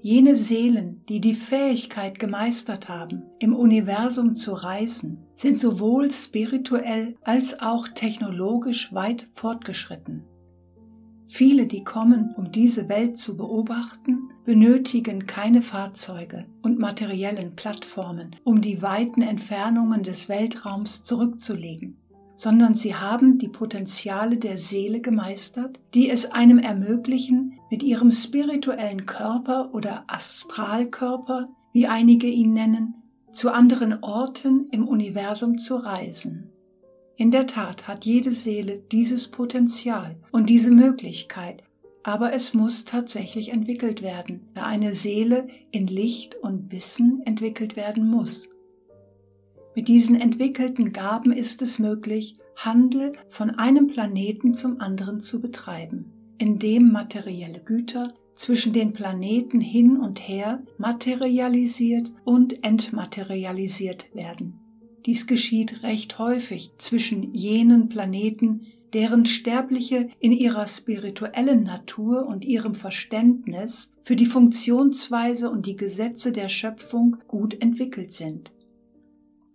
Jene 0.00 0.36
Seelen, 0.36 1.04
die 1.10 1.20
die 1.20 1.34
Fähigkeit 1.34 2.18
gemeistert 2.18 2.88
haben, 2.88 3.24
im 3.38 3.54
Universum 3.54 4.34
zu 4.34 4.54
reisen, 4.54 5.26
sind 5.36 5.58
sowohl 5.58 6.10
spirituell 6.10 7.16
als 7.20 7.60
auch 7.60 7.86
technologisch 7.88 8.94
weit 8.94 9.28
fortgeschritten. 9.34 10.24
Viele, 11.32 11.68
die 11.68 11.84
kommen, 11.84 12.34
um 12.36 12.50
diese 12.50 12.88
Welt 12.88 13.20
zu 13.20 13.36
beobachten, 13.36 14.30
benötigen 14.44 15.28
keine 15.28 15.62
Fahrzeuge 15.62 16.46
und 16.60 16.80
materiellen 16.80 17.54
Plattformen, 17.54 18.34
um 18.42 18.60
die 18.60 18.82
weiten 18.82 19.22
Entfernungen 19.22 20.02
des 20.02 20.28
Weltraums 20.28 21.04
zurückzulegen, 21.04 21.96
sondern 22.34 22.74
sie 22.74 22.96
haben 22.96 23.38
die 23.38 23.48
Potenziale 23.48 24.38
der 24.38 24.58
Seele 24.58 25.00
gemeistert, 25.00 25.78
die 25.94 26.10
es 26.10 26.32
einem 26.32 26.58
ermöglichen, 26.58 27.60
mit 27.70 27.84
ihrem 27.84 28.10
spirituellen 28.10 29.06
Körper 29.06 29.72
oder 29.72 30.02
Astralkörper, 30.08 31.48
wie 31.72 31.86
einige 31.86 32.26
ihn 32.26 32.54
nennen, 32.54 32.94
zu 33.32 33.52
anderen 33.52 34.02
Orten 34.02 34.66
im 34.72 34.88
Universum 34.88 35.58
zu 35.58 35.76
reisen. 35.76 36.50
In 37.20 37.30
der 37.30 37.46
Tat 37.46 37.86
hat 37.86 38.06
jede 38.06 38.34
Seele 38.34 38.82
dieses 38.90 39.28
Potenzial 39.28 40.16
und 40.32 40.48
diese 40.48 40.70
Möglichkeit, 40.70 41.62
aber 42.02 42.32
es 42.32 42.54
muss 42.54 42.86
tatsächlich 42.86 43.50
entwickelt 43.50 44.00
werden, 44.00 44.48
da 44.54 44.64
eine 44.64 44.94
Seele 44.94 45.46
in 45.70 45.86
Licht 45.86 46.36
und 46.36 46.72
Wissen 46.72 47.20
entwickelt 47.26 47.76
werden 47.76 48.08
muss. 48.08 48.48
Mit 49.76 49.88
diesen 49.88 50.18
entwickelten 50.18 50.94
Gaben 50.94 51.30
ist 51.30 51.60
es 51.60 51.78
möglich, 51.78 52.36
Handel 52.56 53.12
von 53.28 53.50
einem 53.50 53.88
Planeten 53.88 54.54
zum 54.54 54.80
anderen 54.80 55.20
zu 55.20 55.42
betreiben, 55.42 56.10
in 56.38 56.58
dem 56.58 56.90
materielle 56.90 57.60
Güter, 57.60 58.14
zwischen 58.34 58.72
den 58.72 58.94
Planeten 58.94 59.60
hin 59.60 59.98
und 59.98 60.26
her 60.26 60.62
materialisiert 60.78 62.14
und 62.24 62.64
entmaterialisiert 62.64 64.06
werden. 64.14 64.59
Dies 65.06 65.26
geschieht 65.26 65.82
recht 65.82 66.18
häufig 66.18 66.72
zwischen 66.78 67.34
jenen 67.34 67.88
Planeten, 67.88 68.66
deren 68.92 69.24
Sterbliche 69.26 70.08
in 70.18 70.32
ihrer 70.32 70.66
spirituellen 70.66 71.62
Natur 71.62 72.26
und 72.26 72.44
ihrem 72.44 72.74
Verständnis 72.74 73.92
für 74.04 74.16
die 74.16 74.26
Funktionsweise 74.26 75.50
und 75.50 75.66
die 75.66 75.76
Gesetze 75.76 76.32
der 76.32 76.48
Schöpfung 76.48 77.16
gut 77.28 77.60
entwickelt 77.62 78.12
sind. 78.12 78.50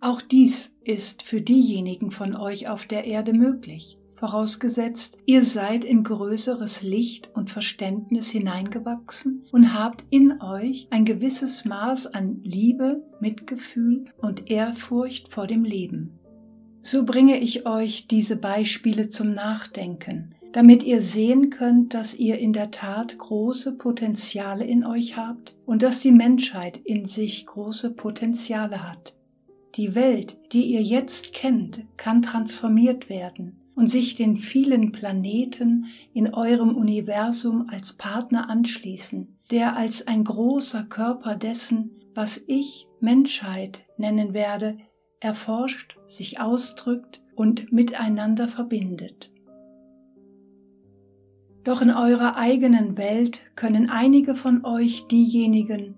Auch 0.00 0.22
dies 0.22 0.70
ist 0.84 1.22
für 1.22 1.40
diejenigen 1.40 2.10
von 2.10 2.34
euch 2.34 2.68
auf 2.68 2.86
der 2.86 3.04
Erde 3.04 3.32
möglich, 3.32 3.98
vorausgesetzt, 4.16 5.18
ihr 5.26 5.44
seid 5.44 5.84
in 5.84 6.02
größeres 6.02 6.82
Licht 6.82 7.30
und 7.34 7.50
Verständnis 7.50 8.28
hineingewachsen 8.28 9.44
und 9.52 9.74
habt 9.74 10.04
in 10.10 10.40
euch 10.40 10.88
ein 10.90 11.04
gewisses 11.04 11.64
Maß 11.64 12.08
an 12.08 12.40
Liebe, 12.42 13.02
Mitgefühl 13.20 14.06
und 14.18 14.50
Ehrfurcht 14.50 15.32
vor 15.32 15.46
dem 15.46 15.64
Leben. 15.64 16.18
So 16.80 17.04
bringe 17.04 17.38
ich 17.38 17.66
euch 17.66 18.06
diese 18.06 18.36
Beispiele 18.36 19.08
zum 19.08 19.34
Nachdenken, 19.34 20.34
damit 20.52 20.82
ihr 20.82 21.02
sehen 21.02 21.50
könnt, 21.50 21.94
dass 21.94 22.14
ihr 22.14 22.38
in 22.38 22.52
der 22.52 22.70
Tat 22.70 23.18
große 23.18 23.76
Potenziale 23.76 24.64
in 24.64 24.84
euch 24.84 25.16
habt 25.16 25.54
und 25.66 25.82
dass 25.82 26.00
die 26.00 26.12
Menschheit 26.12 26.78
in 26.84 27.04
sich 27.04 27.44
große 27.44 27.94
Potenziale 27.94 28.88
hat. 28.88 29.14
Die 29.74 29.94
Welt, 29.94 30.38
die 30.52 30.62
ihr 30.72 30.82
jetzt 30.82 31.34
kennt, 31.34 31.84
kann 31.98 32.22
transformiert 32.22 33.10
werden 33.10 33.60
und 33.76 33.88
sich 33.88 34.16
den 34.16 34.38
vielen 34.38 34.90
Planeten 34.90 35.86
in 36.12 36.34
eurem 36.34 36.74
Universum 36.74 37.68
als 37.70 37.92
Partner 37.92 38.50
anschließen, 38.50 39.38
der 39.50 39.76
als 39.76 40.06
ein 40.06 40.24
großer 40.24 40.84
Körper 40.84 41.36
dessen, 41.36 41.90
was 42.14 42.42
ich 42.48 42.88
Menschheit 43.00 43.82
nennen 43.98 44.32
werde, 44.32 44.78
erforscht, 45.20 45.98
sich 46.06 46.40
ausdrückt 46.40 47.22
und 47.34 47.70
miteinander 47.70 48.48
verbindet. 48.48 49.30
Doch 51.62 51.82
in 51.82 51.90
eurer 51.90 52.36
eigenen 52.36 52.96
Welt 52.96 53.40
können 53.56 53.90
einige 53.90 54.36
von 54.36 54.64
euch 54.64 55.06
diejenigen, 55.08 55.96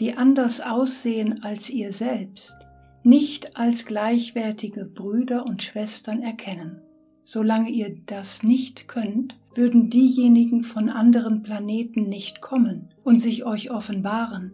die 0.00 0.16
anders 0.16 0.60
aussehen 0.60 1.44
als 1.44 1.70
ihr 1.70 1.92
selbst, 1.92 2.56
nicht 3.04 3.56
als 3.56 3.84
gleichwertige 3.84 4.86
Brüder 4.86 5.46
und 5.46 5.62
Schwestern 5.62 6.22
erkennen. 6.22 6.80
Solange 7.24 7.70
ihr 7.70 7.96
das 8.06 8.42
nicht 8.42 8.88
könnt, 8.88 9.38
würden 9.54 9.90
diejenigen 9.90 10.64
von 10.64 10.88
anderen 10.88 11.42
Planeten 11.42 12.08
nicht 12.08 12.40
kommen 12.40 12.88
und 13.04 13.20
sich 13.20 13.44
euch 13.44 13.70
offenbaren. 13.70 14.52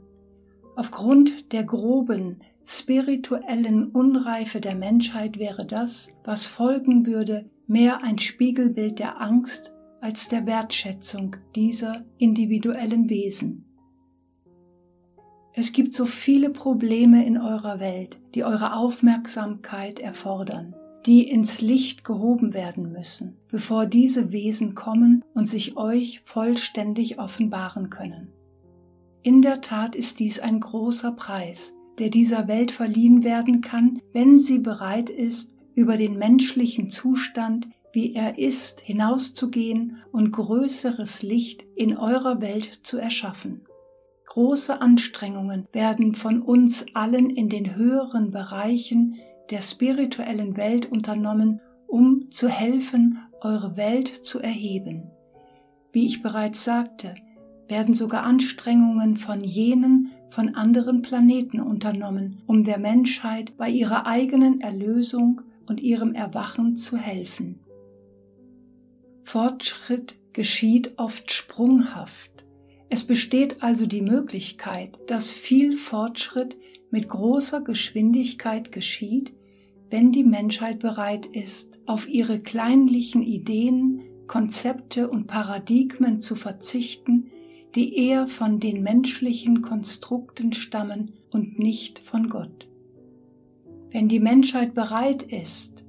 Aufgrund 0.76 1.52
der 1.52 1.64
groben, 1.64 2.40
spirituellen 2.64 3.86
Unreife 3.86 4.60
der 4.60 4.74
Menschheit 4.74 5.38
wäre 5.38 5.64
das, 5.64 6.10
was 6.24 6.46
folgen 6.46 7.06
würde, 7.06 7.48
mehr 7.66 8.02
ein 8.02 8.18
Spiegelbild 8.18 8.98
der 8.98 9.20
Angst 9.20 9.72
als 10.00 10.28
der 10.28 10.46
Wertschätzung 10.46 11.36
dieser 11.54 12.04
individuellen 12.18 13.08
Wesen. 13.08 13.64
Es 15.54 15.72
gibt 15.72 15.94
so 15.94 16.06
viele 16.06 16.50
Probleme 16.50 17.24
in 17.26 17.38
eurer 17.38 17.80
Welt, 17.80 18.20
die 18.34 18.44
eure 18.44 18.76
Aufmerksamkeit 18.76 19.98
erfordern 19.98 20.74
die 21.08 21.26
ins 21.26 21.62
Licht 21.62 22.04
gehoben 22.04 22.52
werden 22.52 22.92
müssen, 22.92 23.38
bevor 23.50 23.86
diese 23.86 24.30
Wesen 24.30 24.74
kommen 24.74 25.24
und 25.32 25.48
sich 25.48 25.78
euch 25.78 26.20
vollständig 26.26 27.18
offenbaren 27.18 27.88
können. 27.88 28.28
In 29.22 29.40
der 29.40 29.62
Tat 29.62 29.96
ist 29.96 30.18
dies 30.18 30.38
ein 30.38 30.60
großer 30.60 31.12
Preis, 31.12 31.72
der 31.98 32.10
dieser 32.10 32.46
Welt 32.46 32.70
verliehen 32.70 33.24
werden 33.24 33.62
kann, 33.62 34.02
wenn 34.12 34.38
sie 34.38 34.58
bereit 34.58 35.08
ist, 35.08 35.54
über 35.74 35.96
den 35.96 36.18
menschlichen 36.18 36.90
Zustand, 36.90 37.70
wie 37.94 38.14
er 38.14 38.38
ist, 38.38 38.82
hinauszugehen 38.82 40.02
und 40.12 40.30
größeres 40.30 41.22
Licht 41.22 41.64
in 41.74 41.96
eurer 41.96 42.42
Welt 42.42 42.80
zu 42.82 42.98
erschaffen. 42.98 43.62
Große 44.26 44.78
Anstrengungen 44.82 45.66
werden 45.72 46.14
von 46.14 46.42
uns 46.42 46.84
allen 46.92 47.30
in 47.30 47.48
den 47.48 47.76
höheren 47.76 48.30
Bereichen 48.30 49.16
der 49.50 49.62
spirituellen 49.62 50.56
Welt 50.56 50.90
unternommen, 50.90 51.60
um 51.86 52.30
zu 52.30 52.48
helfen, 52.48 53.18
eure 53.40 53.76
Welt 53.76 54.08
zu 54.08 54.40
erheben. 54.40 55.10
Wie 55.92 56.06
ich 56.06 56.22
bereits 56.22 56.64
sagte, 56.64 57.14
werden 57.68 57.94
sogar 57.94 58.24
Anstrengungen 58.24 59.16
von 59.16 59.42
jenen 59.42 60.12
von 60.30 60.54
anderen 60.54 61.02
Planeten 61.02 61.60
unternommen, 61.60 62.42
um 62.46 62.64
der 62.64 62.78
Menschheit 62.78 63.56
bei 63.56 63.68
ihrer 63.68 64.06
eigenen 64.06 64.60
Erlösung 64.60 65.40
und 65.66 65.80
ihrem 65.80 66.12
Erwachen 66.12 66.76
zu 66.76 66.96
helfen. 66.96 67.60
Fortschritt 69.24 70.18
geschieht 70.32 70.98
oft 70.98 71.32
sprunghaft. 71.32 72.30
Es 72.90 73.04
besteht 73.04 73.62
also 73.62 73.86
die 73.86 74.02
Möglichkeit, 74.02 74.98
dass 75.06 75.30
viel 75.30 75.76
Fortschritt 75.76 76.56
mit 76.90 77.08
großer 77.08 77.60
Geschwindigkeit 77.60 78.72
geschieht, 78.72 79.34
wenn 79.90 80.12
die 80.12 80.24
Menschheit 80.24 80.80
bereit 80.80 81.26
ist, 81.26 81.80
auf 81.86 82.08
ihre 82.08 82.40
kleinlichen 82.40 83.22
Ideen, 83.22 84.02
Konzepte 84.26 85.08
und 85.08 85.26
Paradigmen 85.26 86.20
zu 86.20 86.36
verzichten, 86.36 87.30
die 87.74 87.96
eher 87.96 88.28
von 88.28 88.60
den 88.60 88.82
menschlichen 88.82 89.62
Konstrukten 89.62 90.52
stammen 90.52 91.12
und 91.30 91.58
nicht 91.58 91.98
von 92.00 92.28
Gott. 92.28 92.68
Wenn 93.90 94.08
die 94.08 94.20
Menschheit 94.20 94.74
bereit 94.74 95.22
ist, 95.22 95.84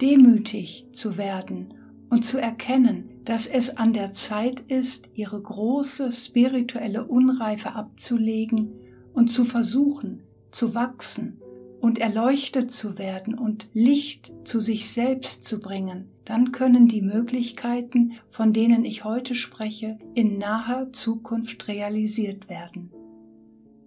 demütig 0.00 0.86
zu 0.92 1.16
werden 1.16 1.74
und 2.08 2.24
zu 2.24 2.38
erkennen, 2.38 3.10
dass 3.24 3.46
es 3.46 3.76
an 3.76 3.92
der 3.92 4.12
Zeit 4.12 4.60
ist, 4.68 5.08
ihre 5.14 5.40
große 5.40 6.12
spirituelle 6.12 7.04
Unreife 7.06 7.74
abzulegen 7.74 8.72
und 9.12 9.28
zu 9.28 9.44
versuchen, 9.44 10.22
zu 10.52 10.74
wachsen 10.74 11.40
und 11.80 11.98
erleuchtet 11.98 12.70
zu 12.70 12.98
werden 12.98 13.34
und 13.34 13.68
Licht 13.72 14.32
zu 14.44 14.60
sich 14.60 14.90
selbst 14.90 15.44
zu 15.44 15.60
bringen, 15.60 16.08
dann 16.24 16.52
können 16.52 16.88
die 16.88 17.02
Möglichkeiten, 17.02 18.12
von 18.30 18.52
denen 18.52 18.84
ich 18.84 19.04
heute 19.04 19.34
spreche, 19.34 19.98
in 20.14 20.38
naher 20.38 20.92
Zukunft 20.92 21.68
realisiert 21.68 22.48
werden. 22.48 22.92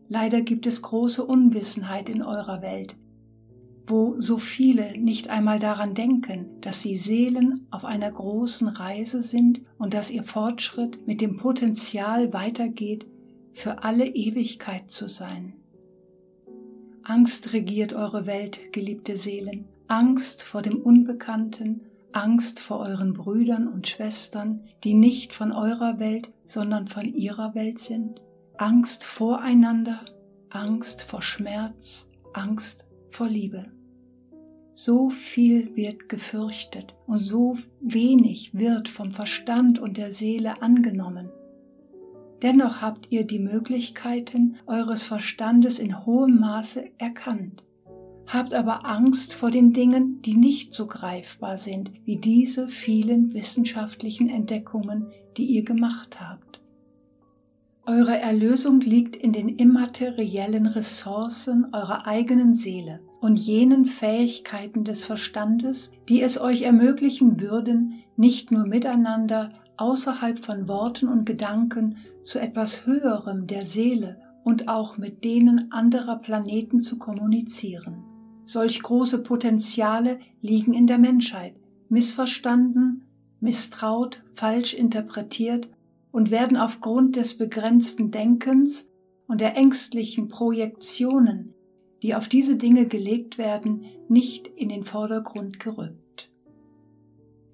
Leider 0.09 0.41
gibt 0.41 0.67
es 0.67 0.81
große 0.81 1.23
Unwissenheit 1.23 2.09
in 2.09 2.21
eurer 2.21 2.61
Welt, 2.61 2.95
wo 3.87 4.15
so 4.19 4.37
viele 4.37 4.97
nicht 4.97 5.29
einmal 5.29 5.59
daran 5.59 5.95
denken, 5.95 6.61
dass 6.61 6.81
sie 6.81 6.97
Seelen 6.97 7.67
auf 7.71 7.85
einer 7.85 8.11
großen 8.11 8.67
Reise 8.67 9.23
sind 9.23 9.61
und 9.77 9.93
dass 9.93 10.11
ihr 10.11 10.23
Fortschritt 10.23 11.07
mit 11.07 11.21
dem 11.21 11.37
Potenzial 11.37 12.33
weitergeht, 12.33 13.07
für 13.53 13.83
alle 13.83 14.05
Ewigkeit 14.05 14.89
zu 14.89 15.07
sein. 15.07 15.53
Angst 17.05 17.51
regiert 17.51 17.93
eure 17.93 18.25
Welt, 18.25 18.71
geliebte 18.71 19.17
Seelen. 19.17 19.65
Angst 19.87 20.43
vor 20.43 20.61
dem 20.61 20.77
Unbekannten, 20.77 21.81
Angst 22.13 22.61
vor 22.61 22.79
euren 22.79 23.13
Brüdern 23.13 23.67
und 23.67 23.87
Schwestern, 23.87 24.61
die 24.83 24.93
nicht 24.93 25.33
von 25.33 25.51
eurer 25.51 25.99
Welt, 25.99 26.31
sondern 26.45 26.87
von 26.87 27.13
ihrer 27.13 27.55
Welt 27.55 27.79
sind. 27.79 28.21
Angst 28.57 29.03
voreinander, 29.03 29.99
Angst 30.49 31.01
vor 31.01 31.21
Schmerz, 31.21 32.07
Angst 32.33 32.87
vor 33.09 33.27
Liebe. 33.27 33.65
So 34.73 35.09
viel 35.09 35.75
wird 35.75 36.07
gefürchtet 36.07 36.95
und 37.05 37.19
so 37.19 37.57
wenig 37.81 38.53
wird 38.53 38.87
vom 38.87 39.11
Verstand 39.11 39.77
und 39.77 39.97
der 39.97 40.11
Seele 40.11 40.61
angenommen. 40.61 41.29
Dennoch 42.43 42.81
habt 42.81 43.07
ihr 43.09 43.25
die 43.25 43.39
Möglichkeiten 43.39 44.57
eures 44.67 45.03
Verstandes 45.03 45.79
in 45.79 46.05
hohem 46.05 46.41
Maße 46.41 46.83
erkannt, 46.97 47.63
habt 48.27 48.53
aber 48.53 48.85
Angst 48.85 49.33
vor 49.33 49.49
den 49.49 49.71
Dingen, 49.71 50.21
die 50.21 50.35
nicht 50.35 50.73
so 50.73 50.85
greifbar 50.85 51.57
sind 51.57 51.93
wie 52.03 52.17
diese 52.17 52.67
vielen 52.67 53.33
wissenschaftlichen 53.33 54.27
Entdeckungen, 54.27 55.07
die 55.37 55.45
ihr 55.45 55.63
gemacht 55.63 56.19
habt. 56.19 56.59
Eure 57.85 58.19
Erlösung 58.19 58.81
liegt 58.81 59.15
in 59.15 59.31
den 59.31 59.47
immateriellen 59.47 60.67
Ressourcen 60.67 61.67
eurer 61.73 62.07
eigenen 62.07 62.53
Seele 62.53 62.99
und 63.21 63.37
jenen 63.37 63.85
Fähigkeiten 63.85 64.83
des 64.83 65.03
Verstandes, 65.05 65.91
die 66.09 66.21
es 66.21 66.39
euch 66.39 66.63
ermöglichen 66.63 67.39
würden, 67.39 68.03
nicht 68.17 68.51
nur 68.51 68.65
miteinander 68.65 69.51
außerhalb 69.77 70.39
von 70.39 70.67
Worten 70.67 71.07
und 71.07 71.25
Gedanken 71.25 71.97
zu 72.23 72.39
etwas 72.39 72.85
Höherem 72.85 73.47
der 73.47 73.65
Seele 73.65 74.21
und 74.43 74.67
auch 74.67 74.97
mit 74.97 75.23
denen 75.23 75.71
anderer 75.71 76.17
Planeten 76.17 76.81
zu 76.81 76.97
kommunizieren. 76.97 78.03
Solch 78.45 78.81
große 78.81 79.23
Potenziale 79.23 80.19
liegen 80.41 80.73
in 80.73 80.87
der 80.87 80.97
Menschheit, 80.97 81.55
missverstanden, 81.89 83.05
misstraut, 83.39 84.23
falsch 84.35 84.73
interpretiert 84.73 85.69
und 86.11 86.29
werden 86.29 86.57
aufgrund 86.57 87.15
des 87.15 87.37
begrenzten 87.37 88.11
Denkens 88.11 88.89
und 89.27 89.41
der 89.41 89.57
ängstlichen 89.57 90.27
Projektionen, 90.27 91.53
die 92.01 92.15
auf 92.15 92.27
diese 92.27 92.57
Dinge 92.57 92.87
gelegt 92.87 93.37
werden, 93.37 93.85
nicht 94.09 94.47
in 94.47 94.69
den 94.69 94.83
Vordergrund 94.83 95.59
gerückt. 95.59 96.02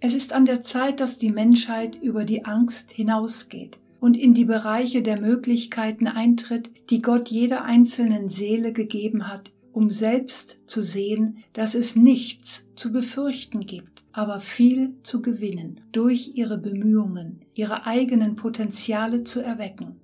Es 0.01 0.13
ist 0.13 0.31
an 0.31 0.45
der 0.45 0.63
Zeit, 0.63 1.01
dass 1.01 1.17
die 1.17 1.31
Menschheit 1.31 1.97
über 2.01 2.23
die 2.23 2.45
Angst 2.45 2.91
hinausgeht 2.91 3.79
und 3.99 4.15
in 4.15 4.33
die 4.33 4.45
Bereiche 4.45 5.01
der 5.01 5.19
Möglichkeiten 5.19 6.07
eintritt, 6.07 6.71
die 6.89 7.01
Gott 7.01 7.29
jeder 7.29 7.65
einzelnen 7.65 8.29
Seele 8.29 8.71
gegeben 8.71 9.27
hat, 9.27 9.51
um 9.73 9.91
selbst 9.91 10.57
zu 10.67 10.83
sehen, 10.83 11.43
dass 11.51 11.75
es 11.75 11.97
nichts 11.97 12.65
zu 12.77 12.93
befürchten 12.93 13.65
gibt, 13.65 14.03
aber 14.13 14.39
viel 14.39 14.93
zu 15.03 15.21
gewinnen 15.21 15.81
durch 15.91 16.31
ihre 16.35 16.57
Bemühungen, 16.57 17.41
ihre 17.53 17.85
eigenen 17.85 18.37
Potenziale 18.37 19.25
zu 19.25 19.41
erwecken. 19.41 19.99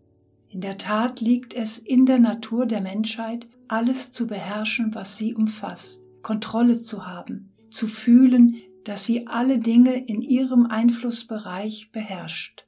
In 0.50 0.60
der 0.60 0.78
Tat 0.78 1.22
liegt 1.22 1.54
es 1.54 1.78
in 1.78 2.06
der 2.06 2.20
Natur 2.20 2.66
der 2.66 2.82
Menschheit, 2.82 3.48
alles 3.70 4.12
zu 4.12 4.28
beherrschen, 4.28 4.94
was 4.94 5.18
sie 5.18 5.34
umfasst, 5.34 6.02
Kontrolle 6.22 6.80
zu 6.80 7.08
haben, 7.08 7.50
zu 7.72 7.88
fühlen, 7.88 8.56
dass 8.86 9.04
sie 9.04 9.28
alle 9.28 9.60
Dinge 9.60 10.06
in 10.06 10.22
ihrem 10.22 10.68
Einflussbereich 10.68 11.92
beherrscht. 11.92 12.66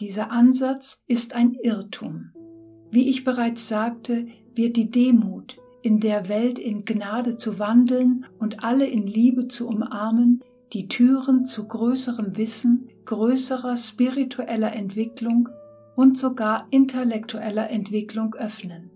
Dieser 0.00 0.30
Ansatz 0.30 1.02
ist 1.06 1.34
ein 1.34 1.54
Irrtum. 1.54 2.32
Wie 2.90 3.08
ich 3.08 3.24
bereits 3.24 3.68
sagte, 3.68 4.26
wird 4.54 4.76
die 4.76 4.90
Demut, 4.90 5.56
in 5.80 6.00
der 6.00 6.28
Welt 6.28 6.58
in 6.58 6.84
Gnade 6.84 7.36
zu 7.36 7.58
wandeln 7.58 8.26
und 8.38 8.64
alle 8.64 8.86
in 8.86 9.06
Liebe 9.06 9.48
zu 9.48 9.68
umarmen, 9.68 10.42
die 10.72 10.88
Türen 10.88 11.46
zu 11.46 11.66
größerem 11.66 12.36
Wissen, 12.36 12.88
größerer 13.04 13.76
spiritueller 13.76 14.74
Entwicklung 14.74 15.48
und 15.96 16.18
sogar 16.18 16.66
intellektueller 16.70 17.70
Entwicklung 17.70 18.34
öffnen. 18.34 18.90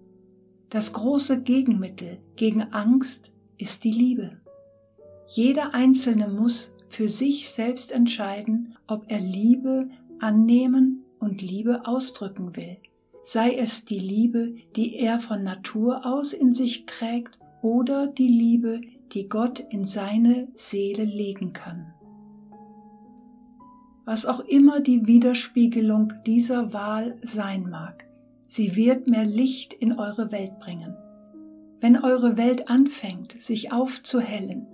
Das 0.71 0.93
große 0.93 1.43
Gegenmittel 1.43 2.19
gegen 2.35 2.63
Angst 2.73 3.33
ist 3.59 3.85
die 3.85 3.93
Liebe. 3.93 4.41
Jeder 5.29 5.75
Einzelne 5.75 6.29
muss 6.29 6.73
für 6.89 7.09
sich 7.09 7.51
selbst 7.51 7.93
entscheiden, 7.93 8.77
ob 8.87 9.05
er 9.09 9.21
Liebe 9.21 9.89
annehmen 10.21 11.05
und 11.19 11.43
Liebe 11.43 11.87
ausdrücken 11.87 12.57
will, 12.57 12.77
sei 13.25 13.55
es 13.55 13.85
die 13.85 13.99
Liebe, 13.99 14.55
die 14.77 14.97
er 14.97 15.21
von 15.21 15.43
Natur 15.43 16.07
aus 16.07 16.33
in 16.33 16.55
sich 16.55 16.87
trägt, 16.87 17.39
oder 17.63 18.07
die 18.07 18.29
Liebe, 18.29 18.81
die 19.13 19.29
Gott 19.29 19.59
in 19.59 19.87
seine 19.87 20.49
Seele 20.55 21.05
legen 21.05 21.53
kann. 21.53 21.93
Was 24.05 24.25
auch 24.25 24.41
immer 24.41 24.81
die 24.81 25.07
Widerspiegelung 25.07 26.13
dieser 26.27 26.73
Wahl 26.73 27.19
sein 27.23 27.69
mag, 27.69 28.07
sie 28.47 28.77
wird 28.77 29.09
mehr 29.09 29.25
Licht 29.25 29.73
in 29.73 29.99
eure 29.99 30.31
Welt 30.31 30.61
bringen. 30.61 30.95
Wenn 31.81 31.97
eure 31.97 32.37
Welt 32.37 32.71
anfängt, 32.71 33.41
sich 33.41 33.73
aufzuhellen, 33.73 34.69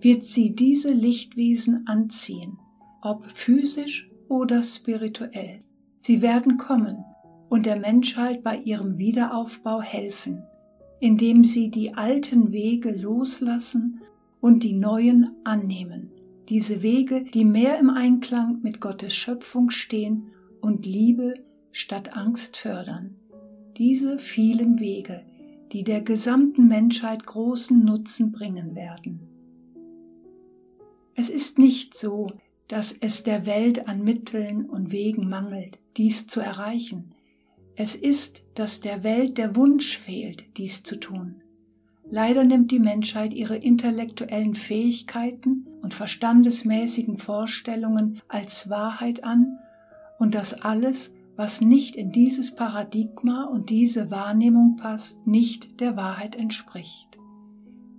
wird 0.00 0.24
sie 0.24 0.54
diese 0.54 0.92
Lichtwesen 0.92 1.86
anziehen, 1.86 2.58
ob 3.02 3.30
physisch 3.30 4.10
oder 4.28 4.62
spirituell. 4.62 5.62
Sie 6.00 6.22
werden 6.22 6.56
kommen 6.56 7.04
und 7.48 7.66
der 7.66 7.78
Menschheit 7.78 8.42
bei 8.42 8.56
ihrem 8.58 8.98
Wiederaufbau 8.98 9.80
helfen, 9.80 10.42
indem 11.00 11.44
sie 11.44 11.70
die 11.70 11.94
alten 11.94 12.52
Wege 12.52 12.92
loslassen 12.92 14.00
und 14.40 14.62
die 14.62 14.74
neuen 14.74 15.30
annehmen. 15.44 16.10
Diese 16.48 16.82
Wege, 16.82 17.24
die 17.34 17.44
mehr 17.44 17.78
im 17.78 17.90
Einklang 17.90 18.60
mit 18.62 18.80
Gottes 18.80 19.14
Schöpfung 19.14 19.70
stehen 19.70 20.30
und 20.60 20.86
Liebe 20.86 21.34
statt 21.72 22.16
Angst 22.16 22.56
fördern. 22.56 23.16
Diese 23.76 24.18
vielen 24.18 24.80
Wege, 24.80 25.22
die 25.72 25.84
der 25.84 26.00
gesamten 26.00 26.66
Menschheit 26.66 27.26
großen 27.26 27.84
Nutzen 27.84 28.32
bringen 28.32 28.74
werden. 28.74 29.27
Es 31.20 31.30
ist 31.30 31.58
nicht 31.58 31.96
so, 31.96 32.30
dass 32.68 32.92
es 32.92 33.24
der 33.24 33.44
Welt 33.44 33.88
an 33.88 34.04
Mitteln 34.04 34.70
und 34.70 34.92
Wegen 34.92 35.28
mangelt, 35.28 35.80
dies 35.96 36.28
zu 36.28 36.38
erreichen. 36.38 37.12
Es 37.74 37.96
ist, 37.96 38.44
dass 38.54 38.80
der 38.80 39.02
Welt 39.02 39.36
der 39.36 39.56
Wunsch 39.56 39.98
fehlt, 39.98 40.44
dies 40.56 40.84
zu 40.84 40.94
tun. 40.94 41.42
Leider 42.08 42.44
nimmt 42.44 42.70
die 42.70 42.78
Menschheit 42.78 43.34
ihre 43.34 43.56
intellektuellen 43.56 44.54
Fähigkeiten 44.54 45.66
und 45.82 45.92
verstandesmäßigen 45.92 47.18
Vorstellungen 47.18 48.22
als 48.28 48.70
Wahrheit 48.70 49.24
an 49.24 49.58
und 50.20 50.36
dass 50.36 50.54
alles, 50.62 51.12
was 51.34 51.60
nicht 51.60 51.96
in 51.96 52.12
dieses 52.12 52.54
Paradigma 52.54 53.42
und 53.46 53.70
diese 53.70 54.12
Wahrnehmung 54.12 54.76
passt, 54.76 55.26
nicht 55.26 55.80
der 55.80 55.96
Wahrheit 55.96 56.36
entspricht. 56.36 57.18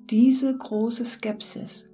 Diese 0.10 0.58
große 0.58 1.04
Skepsis 1.04 1.89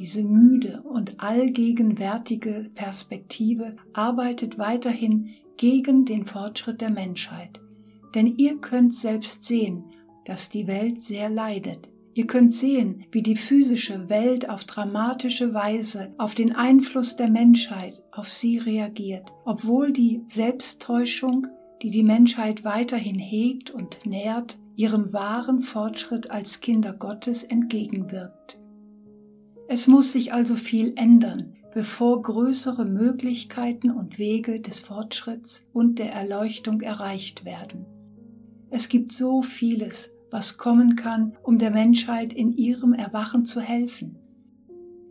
diese 0.00 0.24
müde 0.24 0.80
und 0.80 1.22
allgegenwärtige 1.22 2.70
Perspektive 2.74 3.76
arbeitet 3.92 4.56
weiterhin 4.56 5.28
gegen 5.58 6.06
den 6.06 6.24
Fortschritt 6.24 6.80
der 6.80 6.88
Menschheit. 6.88 7.60
Denn 8.14 8.38
ihr 8.38 8.56
könnt 8.56 8.94
selbst 8.94 9.44
sehen, 9.44 9.84
dass 10.24 10.48
die 10.48 10.66
Welt 10.66 11.02
sehr 11.02 11.28
leidet. 11.28 11.90
Ihr 12.14 12.26
könnt 12.26 12.54
sehen, 12.54 13.04
wie 13.12 13.22
die 13.22 13.36
physische 13.36 14.08
Welt 14.08 14.48
auf 14.48 14.64
dramatische 14.64 15.52
Weise 15.52 16.14
auf 16.16 16.34
den 16.34 16.56
Einfluss 16.56 17.16
der 17.16 17.28
Menschheit 17.28 18.02
auf 18.10 18.32
sie 18.32 18.56
reagiert, 18.56 19.30
obwohl 19.44 19.92
die 19.92 20.22
Selbsttäuschung, 20.26 21.46
die 21.82 21.90
die 21.90 22.04
Menschheit 22.04 22.64
weiterhin 22.64 23.18
hegt 23.18 23.70
und 23.70 23.98
nährt, 24.06 24.58
ihrem 24.76 25.12
wahren 25.12 25.60
Fortschritt 25.60 26.30
als 26.30 26.60
Kinder 26.60 26.94
Gottes 26.94 27.44
entgegenwirkt. 27.44 28.59
Es 29.72 29.86
muss 29.86 30.10
sich 30.10 30.32
also 30.32 30.56
viel 30.56 30.94
ändern, 30.96 31.54
bevor 31.72 32.22
größere 32.22 32.84
Möglichkeiten 32.84 33.92
und 33.92 34.18
Wege 34.18 34.60
des 34.60 34.80
Fortschritts 34.80 35.64
und 35.72 36.00
der 36.00 36.12
Erleuchtung 36.12 36.80
erreicht 36.80 37.44
werden. 37.44 37.86
Es 38.70 38.88
gibt 38.88 39.12
so 39.12 39.42
vieles, 39.42 40.10
was 40.32 40.58
kommen 40.58 40.96
kann, 40.96 41.36
um 41.44 41.58
der 41.58 41.70
Menschheit 41.70 42.32
in 42.32 42.52
ihrem 42.52 42.94
Erwachen 42.94 43.46
zu 43.46 43.60
helfen. 43.60 44.18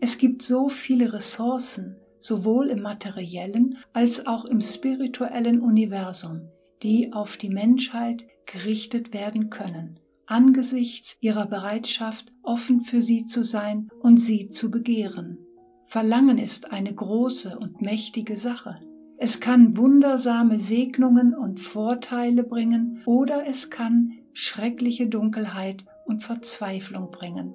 Es 0.02 0.18
gibt 0.18 0.42
so 0.42 0.68
viele 0.68 1.14
Ressourcen, 1.14 1.96
sowohl 2.20 2.68
im 2.68 2.82
materiellen 2.82 3.78
als 3.94 4.28
auch 4.28 4.44
im 4.44 4.60
spirituellen 4.60 5.62
Universum, 5.62 6.50
die 6.84 7.14
auf 7.14 7.38
die 7.38 7.50
Menschheit 7.50 8.28
gerichtet 8.46 9.14
werden 9.14 9.50
können 9.50 10.02
angesichts 10.30 11.18
ihrer 11.22 11.48
Bereitschaft, 11.48 12.32
offen 12.44 12.82
für 12.82 13.02
sie 13.02 13.26
zu 13.26 13.44
sein 13.44 13.90
und 14.02 14.18
sie 14.18 14.50
zu 14.50 14.70
begehren. 14.70 15.38
Verlangen 15.86 16.38
ist 16.38 16.72
eine 16.72 16.94
große 16.94 17.58
und 17.58 17.82
mächtige 17.82 18.38
Sache. 18.38 18.80
Es 19.18 19.40
kann 19.40 19.76
wundersame 19.76 20.60
Segnungen 20.60 21.34
und 21.34 21.60
Vorteile 21.60 22.44
bringen 22.44 23.02
oder 23.06 23.44
es 23.48 23.70
kann 23.70 24.14
schreckliche 24.34 25.08
Dunkelheit 25.08 25.84
und 26.06 26.24
Verzweiflung 26.24 27.12
bringen. 27.12 27.54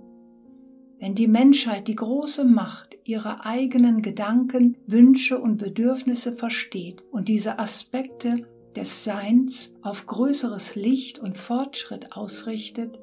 Wenn 0.99 1.15
die 1.15 1.29
Menschheit 1.29 1.87
die 1.89 1.97
große 1.97 2.45
Macht 2.45 2.97
ihrer 3.05 3.47
eigenen 3.47 4.03
Gedanken, 4.03 4.77
Wünsche 4.87 5.39
und 5.39 5.59
Bedürfnisse 5.59 6.33
versteht 6.33 7.05
und 7.11 7.29
diese 7.29 7.59
Aspekte 7.59 8.47
des 8.77 9.05
Seins 9.05 9.73
auf 9.83 10.07
größeres 10.07 10.75
Licht 10.75 11.19
und 11.19 11.37
Fortschritt 11.37 12.13
ausrichtet, 12.17 12.99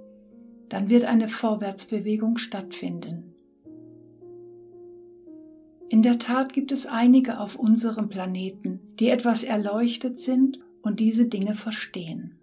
dann 0.70 0.90
wird 0.90 1.06
eine 1.06 1.28
Vorwärtsbewegung 1.28 2.38
stattfinden. 2.38 3.36
In 5.90 6.04
der 6.04 6.20
Tat 6.20 6.54
gibt 6.54 6.72
es 6.72 6.86
einige 6.86 7.40
auf 7.40 7.58
unserem 7.58 8.08
Planeten, 8.08 8.80
die 9.00 9.10
etwas 9.10 9.44
erleuchtet 9.44 10.20
sind 10.20 10.60
und 10.82 11.02
diese 11.02 11.26
Dinge 11.26 11.54
verstehen. 11.54 12.38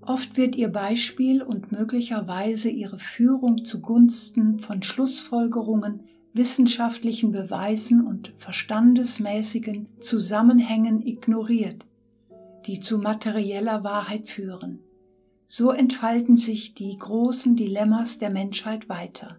Oft 0.00 0.38
wird 0.38 0.56
ihr 0.56 0.68
Beispiel 0.68 1.42
und 1.42 1.70
möglicherweise 1.70 2.70
ihre 2.70 2.98
Führung 2.98 3.66
zugunsten 3.66 4.58
von 4.60 4.82
Schlussfolgerungen, 4.82 6.04
wissenschaftlichen 6.32 7.32
Beweisen 7.32 8.06
und 8.06 8.32
verstandesmäßigen 8.38 9.88
Zusammenhängen 10.00 11.06
ignoriert, 11.06 11.84
die 12.70 12.78
zu 12.78 12.98
materieller 12.98 13.82
Wahrheit 13.82 14.28
führen. 14.28 14.78
So 15.48 15.72
entfalten 15.72 16.36
sich 16.36 16.72
die 16.72 16.96
großen 16.96 17.56
Dilemmas 17.56 18.18
der 18.18 18.30
Menschheit 18.30 18.88
weiter. 18.88 19.38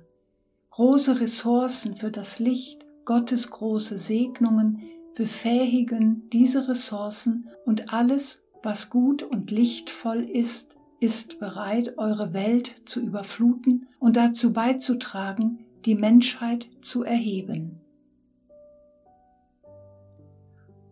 Große 0.72 1.22
Ressourcen 1.22 1.96
für 1.96 2.12
das 2.12 2.39
Licht, 2.39 2.86
Gottes 3.06 3.50
große 3.50 3.98
Segnungen 3.98 4.84
befähigen 5.15 6.30
diese 6.34 6.67
Ressourcen 6.67 7.48
und 7.65 7.94
alles, 7.94 8.41
was 8.63 8.89
gut 8.89 9.24
und 9.24 9.50
lichtvoll 9.50 10.24
ist, 10.24 10.76
ist 11.00 11.39
bereit, 11.39 11.98
eure 11.98 12.34
Welt 12.34 12.82
zu 12.84 13.00
überfluten 13.00 13.88
und 13.98 14.17
dazu 14.17 14.52
beizutragen, 14.52 15.60
die 15.86 15.96
Menschheit 15.96 16.67
zu 16.82 17.04
erheben. 17.04 17.80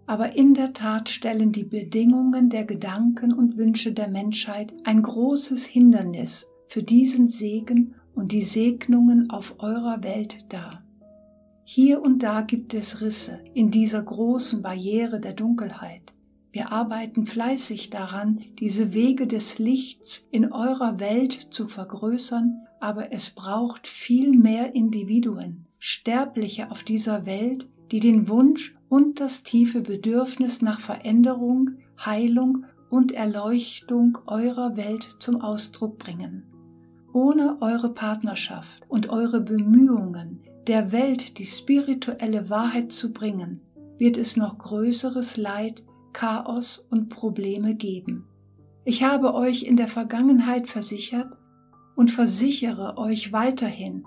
Aber 0.10 0.36
in 0.36 0.56
der 0.56 0.74
Tat 0.74 1.08
stellen 1.08 1.52
die 1.52 1.66
Bedingungen 1.66 2.50
der 2.50 2.66
Gedanken 2.66 3.32
und 3.32 3.58
Wünsche 3.58 3.92
der 3.92 4.08
Menschheit 4.08 4.74
ein 4.84 5.04
großes 5.04 5.66
Hindernis 5.66 6.48
für 6.68 6.82
diesen 6.82 7.28
Segen 7.28 7.94
und 8.16 8.32
die 8.32 8.42
Segnungen 8.42 9.30
auf 9.30 9.60
eurer 9.60 10.02
Welt 10.02 10.52
dar. 10.52 10.84
Hier 11.64 12.02
und 12.02 12.24
da 12.24 12.42
gibt 12.42 12.74
es 12.74 13.02
Risse 13.02 13.40
in 13.54 13.70
dieser 13.70 14.02
großen 14.02 14.64
Barriere 14.64 15.20
der 15.20 15.34
Dunkelheit. 15.34 16.12
Wir 16.52 16.72
arbeiten 16.72 17.28
fleißig 17.28 17.92
daran, 17.92 18.42
diese 18.58 18.96
Wege 18.96 19.28
des 19.28 19.60
Lichts 19.60 20.26
in 20.32 20.52
eurer 20.52 21.00
Welt 21.00 21.50
zu 21.52 21.68
vergrößern, 21.68 22.66
aber 22.80 23.14
es 23.14 23.30
braucht 23.30 23.88
viel 23.88 24.32
mehr 24.32 24.74
Individuen, 24.74 25.68
Sterbliche 25.78 26.72
auf 26.72 26.82
dieser 26.82 27.28
Welt, 27.28 27.68
die 27.92 28.00
den 28.00 28.28
Wunsch 28.28 28.76
und 28.90 29.20
das 29.20 29.44
tiefe 29.44 29.82
Bedürfnis 29.82 30.62
nach 30.62 30.80
Veränderung, 30.80 31.72
Heilung 32.04 32.66
und 32.90 33.12
Erleuchtung 33.12 34.18
eurer 34.26 34.76
Welt 34.76 35.10
zum 35.20 35.42
Ausdruck 35.42 36.00
bringen. 36.00 36.44
Ohne 37.14 37.58
eure 37.62 37.94
Partnerschaft 37.94 38.84
und 38.88 39.10
eure 39.10 39.42
Bemühungen, 39.42 40.42
der 40.68 40.92
Welt 40.92 41.38
die 41.40 41.46
spirituelle 41.46 42.50
Wahrheit 42.50 42.92
zu 42.92 43.14
bringen, 43.14 43.62
wird 43.98 44.18
es 44.18 44.38
noch 44.38 44.58
größeres 44.58 45.38
Leid 45.38 45.84
Chaos 46.14 46.86
und 46.90 47.10
Probleme 47.10 47.76
geben. 47.76 48.26
Ich 48.86 49.04
habe 49.04 49.34
euch 49.36 49.64
in 49.64 49.78
der 49.78 49.88
Vergangenheit 49.88 50.68
versichert 50.68 51.38
und 51.96 52.12
versichere 52.12 52.98
euch 52.98 53.34
weiterhin, 53.34 54.04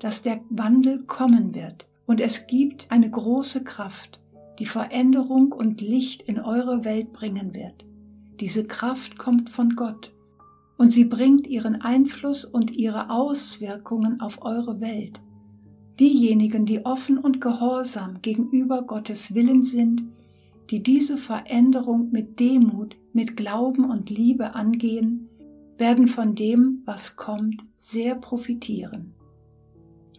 dass 0.00 0.22
der 0.22 0.40
Wandel 0.50 1.04
kommen 1.04 1.54
wird 1.54 1.86
und 2.06 2.20
es 2.20 2.46
gibt 2.46 2.90
eine 2.90 3.10
große 3.10 3.64
Kraft, 3.64 4.20
die 4.58 4.66
Veränderung 4.66 5.52
und 5.52 5.80
Licht 5.80 6.22
in 6.22 6.38
eure 6.38 6.84
Welt 6.84 7.12
bringen 7.12 7.54
wird. 7.54 7.84
Diese 8.40 8.64
Kraft 8.64 9.18
kommt 9.18 9.50
von 9.50 9.74
Gott 9.76 10.12
und 10.76 10.90
sie 10.90 11.04
bringt 11.04 11.46
ihren 11.46 11.80
Einfluss 11.80 12.44
und 12.44 12.72
ihre 12.72 13.10
Auswirkungen 13.10 14.20
auf 14.20 14.42
eure 14.42 14.80
Welt. 14.80 15.20
Diejenigen, 16.00 16.66
die 16.66 16.84
offen 16.84 17.18
und 17.18 17.40
gehorsam 17.40 18.20
gegenüber 18.20 18.82
Gottes 18.82 19.34
Willen 19.34 19.62
sind, 19.62 20.02
die 20.70 20.82
diese 20.82 21.18
Veränderung 21.18 22.10
mit 22.10 22.40
Demut, 22.40 22.96
mit 23.12 23.36
Glauben 23.36 23.88
und 23.90 24.10
Liebe 24.10 24.54
angehen, 24.54 25.28
werden 25.78 26.08
von 26.08 26.34
dem, 26.34 26.82
was 26.84 27.16
kommt, 27.16 27.64
sehr 27.76 28.14
profitieren. 28.16 29.14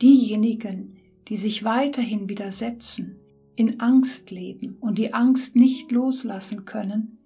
Diejenigen, 0.01 0.93
die 1.27 1.37
sich 1.37 1.63
weiterhin 1.63 2.29
widersetzen, 2.29 3.17
in 3.55 3.79
Angst 3.79 4.31
leben 4.31 4.77
und 4.79 4.97
die 4.97 5.13
Angst 5.13 5.55
nicht 5.55 5.91
loslassen 5.91 6.65
können, 6.65 7.17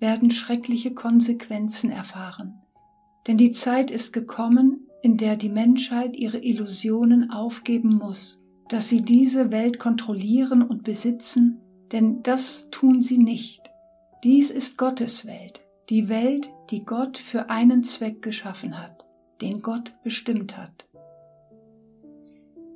werden 0.00 0.30
schreckliche 0.30 0.94
Konsequenzen 0.94 1.90
erfahren. 1.90 2.54
Denn 3.26 3.36
die 3.36 3.52
Zeit 3.52 3.90
ist 3.90 4.12
gekommen, 4.12 4.86
in 5.02 5.16
der 5.16 5.36
die 5.36 5.48
Menschheit 5.48 6.16
ihre 6.16 6.38
Illusionen 6.38 7.30
aufgeben 7.30 7.96
muss, 7.96 8.40
dass 8.68 8.88
sie 8.88 9.02
diese 9.02 9.50
Welt 9.50 9.78
kontrollieren 9.78 10.62
und 10.62 10.82
besitzen 10.82 11.60
denn 11.92 12.22
das 12.22 12.68
tun 12.70 13.02
sie 13.02 13.18
nicht. 13.18 13.62
Dies 14.24 14.50
ist 14.50 14.76
Gottes 14.76 15.26
Welt, 15.26 15.60
die 15.88 16.08
Welt, 16.08 16.50
die 16.70 16.84
Gott 16.84 17.18
für 17.18 17.48
einen 17.50 17.84
Zweck 17.84 18.22
geschaffen 18.22 18.78
hat, 18.78 19.04
den 19.40 19.62
Gott 19.62 19.94
bestimmt 20.02 20.56
hat. 20.56 20.85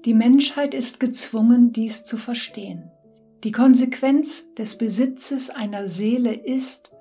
Die 0.04 0.14
Menschheit 0.14 0.72
ist 0.72 0.98
gezwungen, 0.98 1.72
dies 1.72 2.04
zu 2.04 2.16
verstehen. 2.16 2.90
Die 3.44 3.52
Konsequenz 3.52 4.52
des 4.54 4.78
Besitzes 4.78 5.50
einer 5.50 5.88
Seele 5.88 6.32
ist, 6.32 6.92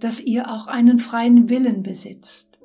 dass 0.00 0.20
ihr 0.20 0.50
auch 0.50 0.66
einen 0.66 0.98
freien 0.98 1.48
Willen 1.48 1.82
besitzt. 1.84 2.58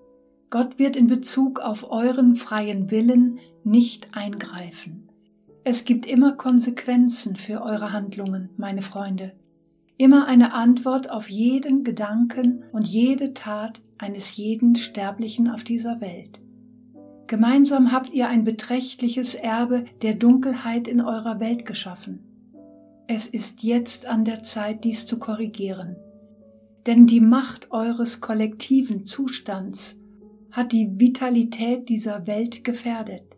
Gott 0.49 0.79
wird 0.79 0.95
in 0.95 1.05
Bezug 1.05 1.59
auf 1.59 1.91
euren 1.91 2.35
freien 2.35 2.89
Willen 2.89 3.39
nicht 3.63 4.09
eingreifen. 4.13 5.07
Es 5.63 5.85
gibt 5.85 6.07
immer 6.07 6.31
Konsequenzen 6.31 7.35
für 7.35 7.61
eure 7.61 7.91
Handlungen, 7.91 8.49
meine 8.57 8.81
Freunde. 8.81 9.33
Immer 9.97 10.27
eine 10.27 10.53
Antwort 10.53 11.11
auf 11.11 11.29
jeden 11.29 11.83
Gedanken 11.83 12.63
und 12.71 12.87
jede 12.87 13.35
Tat 13.35 13.81
eines 13.99 14.35
jeden 14.35 14.75
Sterblichen 14.75 15.47
auf 15.47 15.63
dieser 15.63 16.01
Welt. 16.01 16.41
Gemeinsam 17.29 17.91
habt 17.91 18.11
ihr 18.11 18.27
ein 18.27 18.43
beträchtliches 18.43 19.35
Erbe 19.35 19.85
der 20.01 20.15
Dunkelheit 20.15 20.87
in 20.87 20.99
eurer 20.99 21.39
Welt 21.39 21.63
geschaffen. 21.63 22.23
Es 23.05 23.27
ist 23.27 23.61
jetzt 23.61 24.07
an 24.07 24.25
der 24.25 24.41
Zeit, 24.41 24.83
dies 24.83 25.05
zu 25.05 25.19
korrigieren. 25.19 25.95
Denn 26.87 27.05
die 27.05 27.21
Macht 27.21 27.69
eures 27.69 28.19
kollektiven 28.19 29.05
Zustands 29.05 29.95
hat 30.49 30.71
die 30.71 30.99
Vitalität 30.99 31.87
dieser 31.87 32.25
Welt 32.25 32.63
gefährdet. 32.63 33.37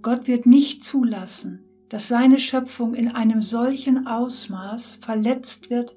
Gott 0.00 0.26
wird 0.26 0.46
nicht 0.46 0.82
zulassen, 0.82 1.60
dass 1.90 2.08
seine 2.08 2.38
Schöpfung 2.38 2.94
in 2.94 3.08
einem 3.08 3.42
solchen 3.42 4.06
Ausmaß 4.06 4.94
verletzt 5.02 5.68
wird, 5.68 5.94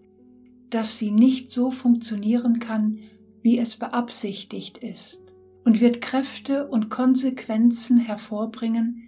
dass 0.71 0.97
sie 0.97 1.11
nicht 1.11 1.51
so 1.51 1.71
funktionieren 1.71 2.59
kann, 2.59 2.99
wie 3.41 3.59
es 3.59 3.77
beabsichtigt 3.77 4.77
ist, 4.79 5.26
und 5.67 5.81
wird 5.81 6.01
Kräfte 6.01 6.67
und 6.67 6.89
Konsequenzen 6.89 7.97
hervorbringen, 7.97 9.03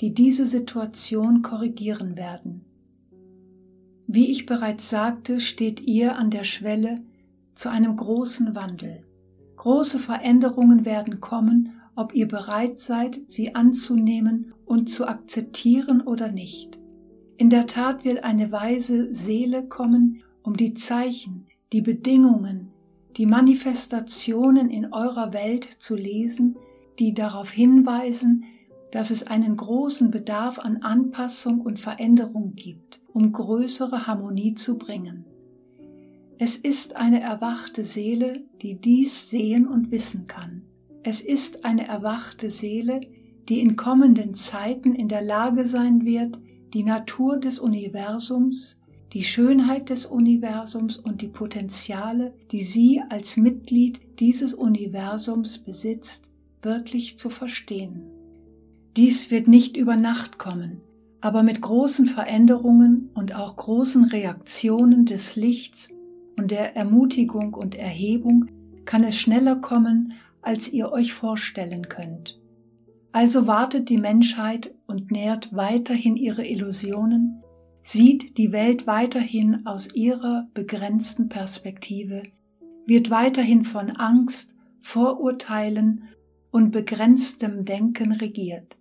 die 0.00 0.12
diese 0.12 0.44
Situation 0.46 1.42
korrigieren 1.42 2.16
werden. 2.16 2.66
Wie 4.06 4.30
ich 4.30 4.46
bereits 4.46 4.90
sagte, 4.90 5.40
steht 5.40 5.80
ihr 5.80 6.16
an 6.16 6.30
der 6.30 6.44
Schwelle 6.44 7.02
zu 7.54 7.70
einem 7.70 7.96
großen 7.96 8.54
Wandel. 8.54 9.04
Große 9.56 9.98
Veränderungen 9.98 10.84
werden 10.84 11.20
kommen 11.20 11.72
ob 11.94 12.14
ihr 12.14 12.26
bereit 12.26 12.78
seid, 12.78 13.20
sie 13.28 13.54
anzunehmen 13.54 14.54
und 14.64 14.88
zu 14.88 15.06
akzeptieren 15.06 16.00
oder 16.00 16.30
nicht. 16.30 16.78
In 17.36 17.50
der 17.50 17.66
Tat 17.66 18.04
wird 18.04 18.24
eine 18.24 18.50
weise 18.52 19.14
Seele 19.14 19.66
kommen, 19.66 20.22
um 20.42 20.56
die 20.56 20.74
Zeichen, 20.74 21.46
die 21.72 21.82
Bedingungen, 21.82 22.71
die 23.16 23.26
Manifestationen 23.26 24.70
in 24.70 24.92
eurer 24.92 25.32
Welt 25.32 25.68
zu 25.78 25.96
lesen, 25.96 26.56
die 26.98 27.14
darauf 27.14 27.50
hinweisen, 27.50 28.44
dass 28.90 29.10
es 29.10 29.26
einen 29.26 29.56
großen 29.56 30.10
Bedarf 30.10 30.58
an 30.58 30.78
Anpassung 30.82 31.60
und 31.60 31.78
Veränderung 31.78 32.54
gibt, 32.54 33.00
um 33.12 33.32
größere 33.32 34.06
Harmonie 34.06 34.54
zu 34.54 34.78
bringen. 34.78 35.24
Es 36.38 36.56
ist 36.56 36.96
eine 36.96 37.20
erwachte 37.20 37.84
Seele, 37.84 38.42
die 38.60 38.80
dies 38.80 39.30
sehen 39.30 39.66
und 39.66 39.90
wissen 39.90 40.26
kann. 40.26 40.62
Es 41.02 41.20
ist 41.20 41.64
eine 41.64 41.86
erwachte 41.86 42.50
Seele, 42.50 43.00
die 43.48 43.60
in 43.60 43.76
kommenden 43.76 44.34
Zeiten 44.34 44.94
in 44.94 45.08
der 45.08 45.22
Lage 45.22 45.66
sein 45.66 46.04
wird, 46.04 46.38
die 46.74 46.84
Natur 46.84 47.38
des 47.38 47.58
Universums, 47.58 48.78
die 49.12 49.24
Schönheit 49.24 49.90
des 49.90 50.06
Universums 50.06 50.96
und 50.96 51.20
die 51.20 51.28
Potenziale, 51.28 52.32
die 52.50 52.64
sie 52.64 53.02
als 53.10 53.36
Mitglied 53.36 54.00
dieses 54.18 54.54
Universums 54.54 55.58
besitzt, 55.58 56.28
wirklich 56.62 57.18
zu 57.18 57.28
verstehen. 57.28 58.04
Dies 58.96 59.30
wird 59.30 59.48
nicht 59.48 59.76
über 59.76 59.96
Nacht 59.96 60.38
kommen, 60.38 60.80
aber 61.20 61.42
mit 61.42 61.60
großen 61.60 62.06
Veränderungen 62.06 63.10
und 63.14 63.34
auch 63.34 63.56
großen 63.56 64.04
Reaktionen 64.04 65.04
des 65.04 65.36
Lichts 65.36 65.88
und 66.38 66.50
der 66.50 66.76
Ermutigung 66.76 67.54
und 67.54 67.74
Erhebung 67.74 68.46
kann 68.84 69.04
es 69.04 69.16
schneller 69.16 69.56
kommen, 69.56 70.14
als 70.40 70.72
ihr 70.72 70.90
euch 70.90 71.12
vorstellen 71.12 71.88
könnt. 71.88 72.40
Also 73.12 73.46
wartet 73.46 73.90
die 73.90 73.98
Menschheit 73.98 74.74
und 74.86 75.10
nährt 75.10 75.54
weiterhin 75.54 76.16
ihre 76.16 76.46
Illusionen, 76.46 77.41
sieht 77.82 78.38
die 78.38 78.52
Welt 78.52 78.86
weiterhin 78.86 79.66
aus 79.66 79.92
ihrer 79.92 80.48
begrenzten 80.54 81.28
Perspektive, 81.28 82.22
wird 82.86 83.10
weiterhin 83.10 83.64
von 83.64 83.90
Angst, 83.90 84.56
Vorurteilen 84.80 86.08
und 86.50 86.70
begrenztem 86.70 87.64
Denken 87.64 88.12
regiert. 88.12 88.76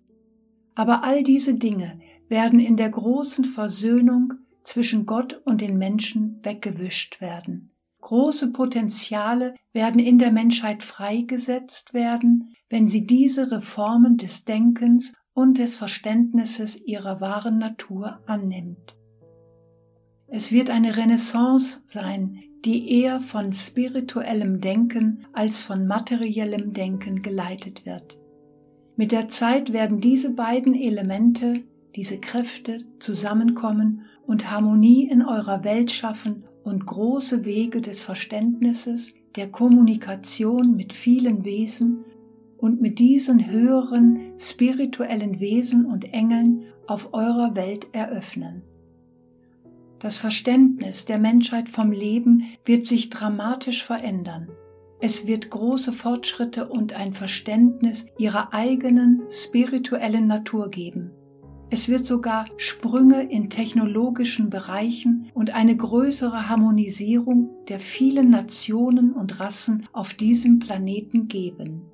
Aber 0.76 1.04
all 1.04 1.24
diese 1.24 1.56
Dinge 1.56 2.00
werden 2.28 2.60
in 2.60 2.78
der 2.78 2.90
großen 2.90 3.46
Versöhnung 3.46 4.34
zwischen 4.64 5.06
Gott 5.06 5.42
und 5.46 5.62
den 5.62 5.78
Menschen 5.78 6.40
weggewischt 6.44 7.22
werden. 7.22 7.72
Große 8.02 8.52
Potenziale 8.52 9.54
werden 9.74 10.00
in 10.00 10.18
der 10.18 10.32
Menschheit 10.32 10.82
freigesetzt 10.82 11.94
werden, 11.94 12.56
wenn 12.70 12.88
sie 12.88 13.06
diese 13.06 13.52
Reformen 13.52 14.18
des 14.18 14.44
Denkens 14.44 15.14
und 15.34 15.58
des 15.58 15.76
Verständnisses 15.76 16.80
ihrer 16.86 17.22
wahren 17.22 17.58
Natur 17.58 18.20
annimmt. 18.26 18.96
Es 20.28 20.52
wird 20.52 20.70
eine 20.70 20.96
Renaissance 20.98 21.82
sein, 21.86 22.40
die 22.64 23.02
eher 23.02 23.20
von 23.20 23.52
spirituellem 23.54 24.62
Denken 24.62 25.26
als 25.34 25.62
von 25.62 25.88
materiellem 25.88 26.74
Denken 26.74 27.22
geleitet 27.22 27.86
wird. 27.86 28.18
Mit 28.96 29.12
der 29.12 29.30
Zeit 29.30 29.74
werden 29.74 30.00
diese 30.00 30.32
beiden 30.32 30.76
Elemente, 30.76 31.64
diese 31.96 32.20
Kräfte 32.20 32.84
zusammenkommen 33.00 34.04
und 34.26 34.52
Harmonie 34.52 35.10
in 35.10 35.22
eurer 35.22 35.64
Welt 35.64 35.92
schaffen 35.92 36.46
und 36.64 36.86
große 36.86 37.44
Wege 37.44 37.82
des 37.82 38.02
Verständnisses, 38.02 39.12
der 39.36 39.50
Kommunikation 39.50 40.76
mit 40.76 40.94
vielen 40.94 41.44
Wesen 41.44 42.06
und 42.62 42.80
mit 42.80 43.00
diesen 43.00 43.52
höheren 43.52 44.34
spirituellen 44.38 45.40
Wesen 45.40 45.86
und 45.86 46.14
Engeln 46.14 46.64
auf 46.88 47.14
eurer 47.14 47.56
Welt 47.56 47.88
eröffnen. 47.92 48.62
Das 50.00 50.16
Verständnis 50.16 51.06
der 51.06 51.20
Menschheit 51.20 51.70
vom 51.70 51.92
Leben 51.92 52.44
wird 52.66 52.86
sich 52.86 53.10
dramatisch 53.10 53.84
verändern. 53.84 54.48
Es 55.00 55.28
wird 55.28 55.50
große 55.50 55.94
Fortschritte 55.94 56.70
und 56.70 56.94
ein 56.94 57.14
Verständnis 57.14 58.06
ihrer 58.18 58.54
eigenen 58.54 59.24
spirituellen 59.30 60.28
Natur 60.28 60.70
geben. 60.70 61.12
Es 61.72 61.88
wird 61.88 62.06
sogar 62.06 62.46
Sprünge 62.58 63.24
in 63.24 63.50
technologischen 63.50 64.50
Bereichen 64.50 65.32
und 65.34 65.56
eine 65.56 65.76
größere 65.76 66.50
Harmonisierung 66.50 67.50
der 67.70 67.80
vielen 67.80 68.30
Nationen 68.30 69.14
und 69.14 69.40
Rassen 69.40 69.88
auf 69.94 70.14
diesem 70.14 70.60
Planeten 70.60 71.28
geben. 71.28 71.91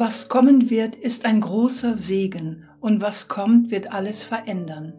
Was 0.00 0.30
kommen 0.30 0.70
wird, 0.70 0.96
ist 0.96 1.26
ein 1.26 1.42
großer 1.42 1.94
Segen 1.94 2.64
und 2.80 3.02
was 3.02 3.28
kommt, 3.28 3.70
wird 3.70 3.92
alles 3.92 4.22
verändern. 4.22 4.94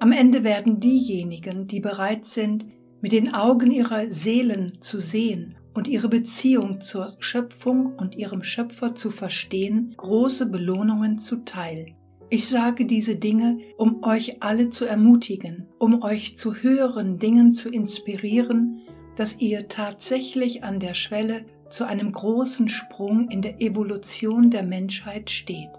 Am 0.00 0.12
Ende 0.12 0.44
werden 0.44 0.80
diejenigen, 0.80 1.66
die 1.66 1.80
bereit 1.80 2.24
sind, 2.24 2.64
mit 3.02 3.12
den 3.12 3.34
Augen 3.34 3.70
ihrer 3.70 4.06
Seelen 4.06 4.80
zu 4.80 4.98
sehen 4.98 5.56
und 5.74 5.88
ihre 5.88 6.08
Beziehung 6.08 6.80
zur 6.80 7.16
Schöpfung 7.18 7.96
und 7.96 8.14
ihrem 8.14 8.42
Schöpfer 8.42 8.94
zu 8.94 9.10
verstehen, 9.10 9.92
große 9.94 10.46
Belohnungen 10.46 11.18
zuteil. 11.18 11.94
Ich 12.30 12.48
sage 12.48 12.86
diese 12.86 13.16
Dinge, 13.16 13.58
um 13.76 14.02
euch 14.04 14.42
alle 14.42 14.70
zu 14.70 14.86
ermutigen, 14.86 15.66
um 15.78 16.02
euch 16.02 16.34
zu 16.38 16.54
höheren 16.54 17.18
Dingen 17.18 17.52
zu 17.52 17.68
inspirieren, 17.68 18.80
dass 19.16 19.38
ihr 19.38 19.68
tatsächlich 19.68 20.64
an 20.64 20.80
der 20.80 20.94
Schwelle 20.94 21.44
zu 21.70 21.84
einem 21.84 22.12
großen 22.12 22.68
Sprung 22.68 23.28
in 23.28 23.42
der 23.42 23.60
Evolution 23.60 24.50
der 24.50 24.62
Menschheit 24.62 25.30
steht. 25.30 25.70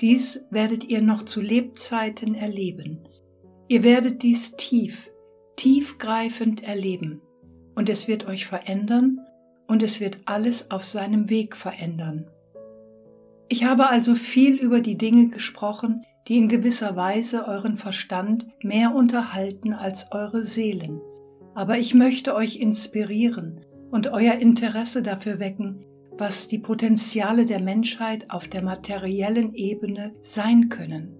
Dies 0.00 0.40
werdet 0.50 0.84
ihr 0.84 1.02
noch 1.02 1.22
zu 1.22 1.40
Lebzeiten 1.40 2.34
erleben. 2.34 3.08
Ihr 3.68 3.82
werdet 3.82 4.22
dies 4.22 4.56
tief, 4.56 5.10
tiefgreifend 5.56 6.62
erleben, 6.62 7.22
und 7.74 7.88
es 7.88 8.08
wird 8.08 8.26
euch 8.26 8.46
verändern, 8.46 9.20
und 9.66 9.82
es 9.82 10.00
wird 10.00 10.18
alles 10.26 10.70
auf 10.70 10.84
seinem 10.84 11.30
Weg 11.30 11.56
verändern. 11.56 12.30
Ich 13.48 13.64
habe 13.64 13.88
also 13.88 14.14
viel 14.14 14.56
über 14.56 14.80
die 14.80 14.98
Dinge 14.98 15.28
gesprochen, 15.28 16.04
die 16.28 16.36
in 16.36 16.48
gewisser 16.48 16.96
Weise 16.96 17.46
euren 17.46 17.76
Verstand 17.76 18.46
mehr 18.62 18.94
unterhalten 18.94 19.72
als 19.72 20.12
eure 20.12 20.42
Seelen. 20.42 21.00
Aber 21.54 21.78
ich 21.78 21.94
möchte 21.94 22.34
euch 22.34 22.56
inspirieren 22.56 23.63
und 23.94 24.08
euer 24.08 24.34
Interesse 24.34 25.04
dafür 25.04 25.38
wecken, 25.38 25.84
was 26.18 26.48
die 26.48 26.58
Potenziale 26.58 27.46
der 27.46 27.62
Menschheit 27.62 28.28
auf 28.28 28.48
der 28.48 28.60
materiellen 28.60 29.54
Ebene 29.54 30.12
sein 30.20 30.68
können. 30.68 31.16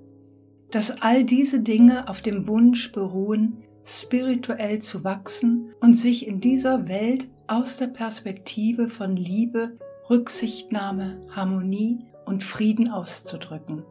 Dass 0.73 1.01
all 1.01 1.23
diese 1.23 1.61
Dinge 1.61 2.09
auf 2.09 2.21
dem 2.21 2.49
Wunsch 2.49 2.91
beruhen, 2.91 3.63
spirituell 3.85 4.81
zu 4.81 5.05
wachsen 5.05 5.73
und 5.81 5.95
sich 5.95 6.27
in 6.27 6.41
dieser 6.41 6.89
Welt 6.89 7.29
aus 7.47 7.77
der 7.77 7.87
Perspektive 7.87 8.89
von 8.89 9.15
Liebe, 9.15 9.79
Rücksichtnahme, 10.11 11.25
Harmonie 11.31 12.01
und 12.27 12.43
Frieden 12.43 12.89
auszudrücken. 12.89 13.85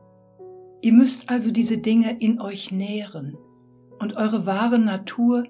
Ihr 0.81 0.91
müsst 0.91 1.29
also 1.29 1.51
diese 1.51 1.77
Dinge 1.77 2.19
in 2.19 2.41
euch 2.41 2.73
nähren 2.73 3.37
und 3.99 4.17
eure 4.17 4.45
wahre 4.45 4.77
Natur, 4.77 5.45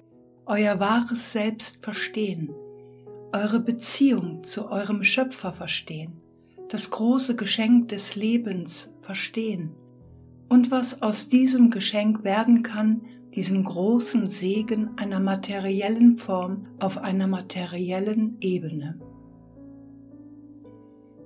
euer 0.46 0.78
wahres 0.78 1.32
Selbst 1.32 1.82
verstehen, 1.82 2.54
eure 3.34 3.58
Beziehung 3.58 4.44
zu 4.44 4.70
eurem 4.70 5.02
Schöpfer 5.02 5.52
verstehen, 5.52 6.12
das 6.68 6.90
große 6.90 7.34
Geschenk 7.34 7.88
des 7.88 8.14
Lebens 8.14 8.92
verstehen 9.00 9.72
und 10.48 10.70
was 10.70 11.02
aus 11.02 11.28
diesem 11.28 11.70
Geschenk 11.70 12.22
werden 12.22 12.62
kann, 12.62 13.02
diesem 13.34 13.64
großen 13.64 14.28
Segen 14.28 14.90
einer 14.96 15.18
materiellen 15.18 16.16
Form 16.16 16.68
auf 16.78 16.98
einer 16.98 17.26
materiellen 17.26 18.36
Ebene. 18.40 19.00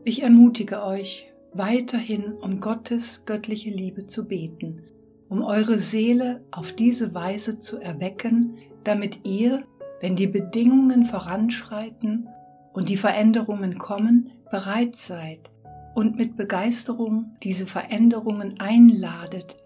Ich 0.05 0.23
ermutige 0.23 0.83
euch, 0.83 1.27
weiterhin 1.53 2.33
um 2.33 2.61
Gottes 2.61 3.25
göttliche 3.27 3.69
Liebe 3.69 4.07
zu 4.07 4.27
beten, 4.27 4.85
um 5.29 5.43
eure 5.43 5.79
Seele 5.79 6.43
auf 6.53 6.73
diese 6.73 7.13
Weise 7.13 7.59
zu 7.61 7.79
erwecken, 7.79 8.57
damit 8.85 9.27
ihr, 9.27 9.65
wenn 10.01 10.17
die 10.17 10.27
Bedingungen 10.27 11.05
voranschreiten 11.05 12.29
und 12.73 12.89
die 12.89 12.97
Veränderungen 12.97 13.79
kommen, 13.79 14.31
bereit 14.51 14.97
seid 14.97 15.51
und 15.95 16.17
mit 16.17 16.37
Begeisterung 16.37 17.37
diese 17.43 17.67
Veränderungen 17.67 18.61
einladet, 18.61 19.57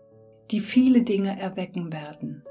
die 0.51 0.61
viele 0.61 1.03
Dinge 1.03 1.38
erwecken 1.38 1.92
werden. 1.92 2.42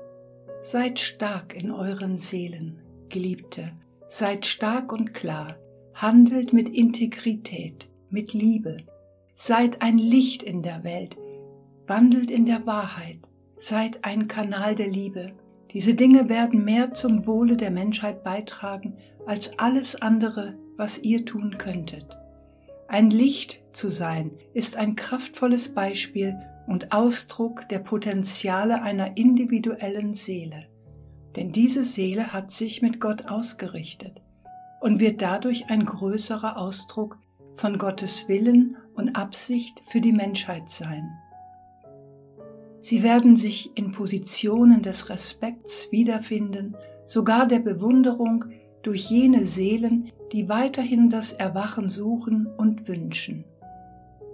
Seid 0.61 0.99
stark 0.99 1.55
in 1.55 1.71
euren 1.71 2.17
Seelen, 2.17 2.79
Geliebte, 3.09 3.71
seid 4.09 4.45
stark 4.45 4.93
und 4.93 5.13
klar, 5.13 5.55
handelt 5.93 6.53
mit 6.53 6.69
Integrität, 6.69 7.89
mit 8.09 8.33
Liebe, 8.33 8.77
Seid 9.43 9.81
ein 9.81 9.97
Licht 9.97 10.43
in 10.43 10.61
der 10.61 10.83
Welt, 10.83 11.17
wandelt 11.87 12.29
in 12.29 12.45
der 12.45 12.67
Wahrheit, 12.67 13.17
seid 13.57 14.05
ein 14.05 14.27
Kanal 14.27 14.75
der 14.75 14.87
Liebe. 14.87 15.33
Diese 15.73 15.93
Dinge 15.93 16.27
werden 16.27 16.65
mehr 16.65 16.93
zum 16.93 17.25
Wohle 17.25 17.55
der 17.55 17.71
Menschheit 17.71 18.23
beitragen 18.23 18.97
als 19.25 19.57
alles 19.57 20.01
andere, 20.01 20.57
was 20.75 20.99
ihr 20.99 21.25
tun 21.25 21.57
könntet. 21.57 22.17
Ein 22.87 23.09
Licht 23.09 23.63
zu 23.71 23.89
sein 23.89 24.31
ist 24.53 24.75
ein 24.75 24.97
kraftvolles 24.97 25.73
Beispiel 25.73 26.35
und 26.67 26.91
Ausdruck 26.91 27.69
der 27.69 27.79
Potenziale 27.79 28.81
einer 28.81 29.15
individuellen 29.15 30.13
Seele. 30.13 30.67
Denn 31.37 31.53
diese 31.53 31.85
Seele 31.85 32.33
hat 32.33 32.51
sich 32.51 32.81
mit 32.81 32.99
Gott 32.99 33.29
ausgerichtet 33.29 34.21
und 34.81 34.99
wird 34.99 35.21
dadurch 35.21 35.69
ein 35.69 35.85
größerer 35.85 36.57
Ausdruck 36.57 37.17
von 37.55 37.77
Gottes 37.77 38.27
Willen 38.27 38.75
und 38.95 39.15
Absicht 39.15 39.81
für 39.89 40.01
die 40.01 40.11
Menschheit 40.11 40.69
sein. 40.69 41.09
Sie 42.81 43.03
werden 43.03 43.37
sich 43.37 43.71
in 43.75 43.91
Positionen 43.91 44.81
des 44.81 45.09
Respekts 45.09 45.91
wiederfinden, 45.91 46.75
sogar 47.05 47.47
der 47.47 47.59
Bewunderung 47.59 48.45
durch 48.81 49.09
jene 49.09 49.45
Seelen, 49.45 50.11
die 50.31 50.49
weiterhin 50.49 51.09
das 51.09 51.33
Erwachen 51.33 51.89
suchen 51.89 52.47
und 52.57 52.87
wünschen. 52.87 53.45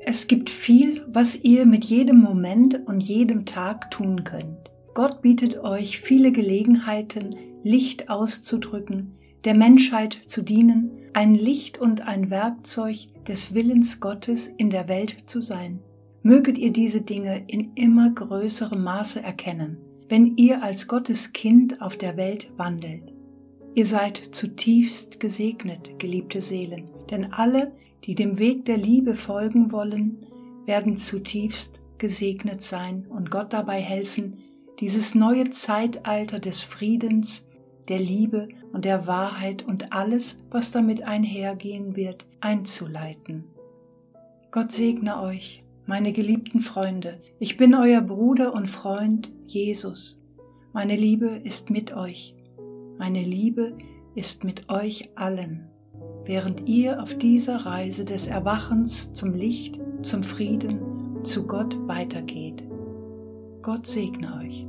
Es 0.06 0.28
gibt 0.28 0.50
viel, 0.50 1.06
was 1.10 1.36
ihr 1.36 1.66
mit 1.66 1.84
jedem 1.84 2.22
Moment 2.22 2.88
und 2.88 3.02
jedem 3.02 3.46
Tag 3.46 3.92
tun 3.92 4.24
könnt. 4.24 4.72
Gott 4.94 5.22
bietet 5.22 5.60
euch 5.60 6.00
viele 6.00 6.32
Gelegenheiten, 6.32 7.36
Licht 7.62 8.10
auszudrücken, 8.10 9.18
der 9.44 9.54
Menschheit 9.54 10.18
zu 10.28 10.44
dienen, 10.44 10.92
ein 11.14 11.36
Licht 11.36 11.78
und 11.78 12.08
ein 12.08 12.30
Werkzeug 12.30 13.08
des 13.28 13.54
Willens 13.54 14.00
Gottes 14.00 14.48
in 14.58 14.70
der 14.70 14.88
Welt 14.88 15.18
zu 15.26 15.42
sein. 15.42 15.80
Möget 16.28 16.58
ihr 16.58 16.74
diese 16.74 17.00
Dinge 17.00 17.46
in 17.48 17.72
immer 17.76 18.10
größerem 18.10 18.84
Maße 18.84 19.24
erkennen, 19.24 19.78
wenn 20.10 20.36
ihr 20.36 20.62
als 20.62 20.90
Gottes 20.90 21.32
Kind 21.32 21.82
auf 21.82 21.96
der 21.96 22.18
Welt 22.18 22.52
wandelt. 22.58 23.14
Ihr 23.76 23.86
seid 23.86 24.18
zutiefst 24.18 25.22
gesegnet, 25.22 25.98
geliebte 26.00 26.42
Seelen, 26.42 26.90
denn 27.10 27.32
alle, 27.32 27.72
die 28.04 28.14
dem 28.14 28.40
Weg 28.40 28.66
der 28.66 28.76
Liebe 28.76 29.16
folgen 29.16 29.72
wollen, 29.72 30.26
werden 30.66 30.98
zutiefst 30.98 31.82
gesegnet 31.98 32.62
sein 32.62 33.08
und 33.08 33.32
Gott 33.32 33.54
dabei 33.54 33.80
helfen, 33.80 34.40
dieses 34.82 35.16
neue 35.16 35.52
Zeitalter 35.52 36.40
des 36.40 36.60
Friedens, 36.60 37.46
der 37.88 38.00
Liebe 38.00 38.50
und 38.74 38.84
der 38.84 39.08
Wahrheit 39.08 39.64
und 39.66 39.94
alles, 39.94 40.38
was 40.52 40.72
damit 40.72 41.04
einhergehen 41.04 41.96
wird, 41.96 42.26
einzuleiten. 42.42 43.46
Gott 44.52 44.74
segne 44.74 45.22
euch, 45.22 45.64
meine 45.88 46.12
geliebten 46.12 46.60
Freunde. 46.60 47.22
Ich 47.40 47.56
bin 47.56 47.74
euer 47.74 48.02
Bruder 48.02 48.54
und 48.54 48.68
Freund 48.70 49.32
Jesus. 49.48 50.22
Meine 50.74 50.98
Liebe 50.98 51.28
ist 51.46 51.70
mit 51.70 51.96
euch. 51.96 52.36
Meine 53.00 53.24
Liebe 53.24 53.78
ist 54.14 54.44
mit 54.44 54.70
euch 54.70 55.10
allen, 55.16 55.70
während 56.26 56.68
ihr 56.68 57.02
auf 57.02 57.18
dieser 57.18 57.66
Reise 57.66 58.04
des 58.04 58.28
Erwachens 58.28 59.14
zum 59.14 59.34
Licht, 59.34 59.80
zum 60.02 60.24
Frieden, 60.24 61.24
zu 61.24 61.48
Gott 61.48 61.78
weitergeht. 61.88 62.64
Gott 63.62 63.88
segne 63.88 64.36
euch. 64.42 64.67